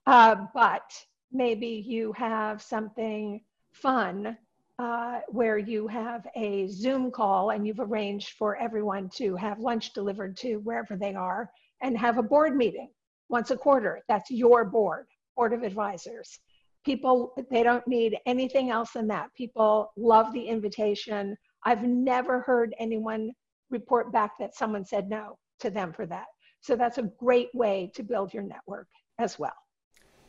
Uh, 0.07 0.37
but 0.55 0.93
maybe 1.33 1.67
you 1.67 2.13
have 2.13 2.61
something 2.61 3.41
fun 3.73 4.37
uh, 4.79 5.21
where 5.29 5.59
you 5.59 5.87
have 5.87 6.27
a 6.37 6.67
Zoom 6.69 7.11
call 7.11 7.51
and 7.51 7.67
you've 7.67 7.81
arranged 7.81 8.31
for 8.31 8.57
everyone 8.57 9.09
to 9.09 9.37
have 9.37 9.61
lunch 9.61 9.93
delivered 9.93 10.37
to 10.39 10.57
wherever 10.59 10.97
they 10.97 11.15
are 11.15 11.51
and 11.83 11.97
have 11.97 12.19
a 12.19 12.23
board 12.23 12.57
meeting 12.57 12.91
once 13.29 13.51
a 13.51 13.57
quarter. 13.57 14.01
That's 14.09 14.31
your 14.31 14.65
board, 14.65 15.07
board 15.37 15.53
of 15.53 15.63
advisors. 15.63 16.41
People, 16.85 17.35
they 17.51 17.63
don't 17.63 17.87
need 17.87 18.19
anything 18.27 18.71
else 18.71 18.93
than 18.93 19.07
that. 19.09 19.33
People 19.35 19.93
love 19.97 20.33
the 20.33 20.45
invitation. 20.45 21.37
I've 21.65 21.85
never 21.85 22.41
heard 22.41 22.75
anyone 22.79 23.33
report 23.71 24.13
back 24.13 24.33
that 24.39 24.55
someone 24.55 24.85
said 24.85 25.09
no 25.09 25.39
to 25.61 25.71
them 25.71 25.93
for 25.93 26.07
that. 26.07 26.27
So 26.61 26.77
that's 26.77 26.99
a 26.99 27.03
great 27.03 27.55
way 27.55 27.91
to 27.95 28.03
build 28.03 28.33
your 28.33 28.43
network 28.43 28.89
as 29.19 29.39
well. 29.39 29.55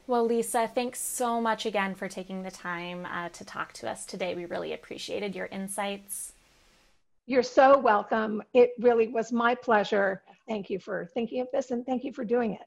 Well, 0.07 0.25
Lisa, 0.25 0.67
thanks 0.67 0.99
so 0.99 1.41
much 1.41 1.65
again 1.65 1.95
for 1.95 2.07
taking 2.07 2.43
the 2.43 2.51
time 2.51 3.05
uh, 3.05 3.29
to 3.29 3.43
talk 3.45 3.73
to 3.73 3.89
us 3.89 4.05
today. 4.05 4.35
We 4.35 4.45
really 4.45 4.73
appreciated 4.73 5.35
your 5.35 5.47
insights. 5.47 6.33
You're 7.25 7.41
so 7.41 7.79
welcome. 7.79 8.43
It 8.53 8.73
really 8.79 9.07
was 9.07 9.31
my 9.31 9.55
pleasure. 9.55 10.21
Thank 10.47 10.69
you 10.69 10.77
for 10.77 11.07
thinking 11.15 11.41
of 11.41 11.47
this 11.51 11.71
and 11.71 11.83
thank 11.85 12.03
you 12.03 12.13
for 12.13 12.23
doing 12.23 12.53
it. 12.53 12.61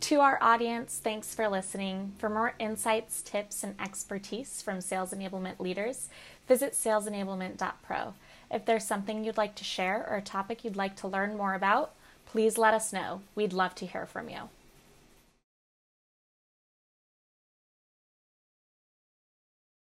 To 0.00 0.20
our 0.20 0.38
audience, 0.40 1.00
thanks 1.02 1.34
for 1.34 1.48
listening. 1.48 2.12
For 2.18 2.28
more 2.28 2.54
insights, 2.60 3.22
tips, 3.22 3.64
and 3.64 3.74
expertise 3.80 4.62
from 4.62 4.80
sales 4.80 5.12
enablement 5.12 5.58
leaders, 5.58 6.08
visit 6.46 6.74
salesenablement.pro. 6.74 8.14
If 8.50 8.64
there's 8.64 8.84
something 8.84 9.24
you'd 9.24 9.36
like 9.36 9.54
to 9.56 9.64
share 9.64 10.06
or 10.08 10.16
a 10.16 10.22
topic 10.22 10.64
you'd 10.64 10.76
like 10.76 10.96
to 10.96 11.08
learn 11.08 11.36
more 11.36 11.54
about, 11.54 11.92
please 12.26 12.58
let 12.58 12.74
us 12.74 12.92
know. 12.92 13.22
We'd 13.34 13.52
love 13.52 13.74
to 13.76 13.86
hear 13.86 14.06
from 14.06 14.28
you. 14.28 14.48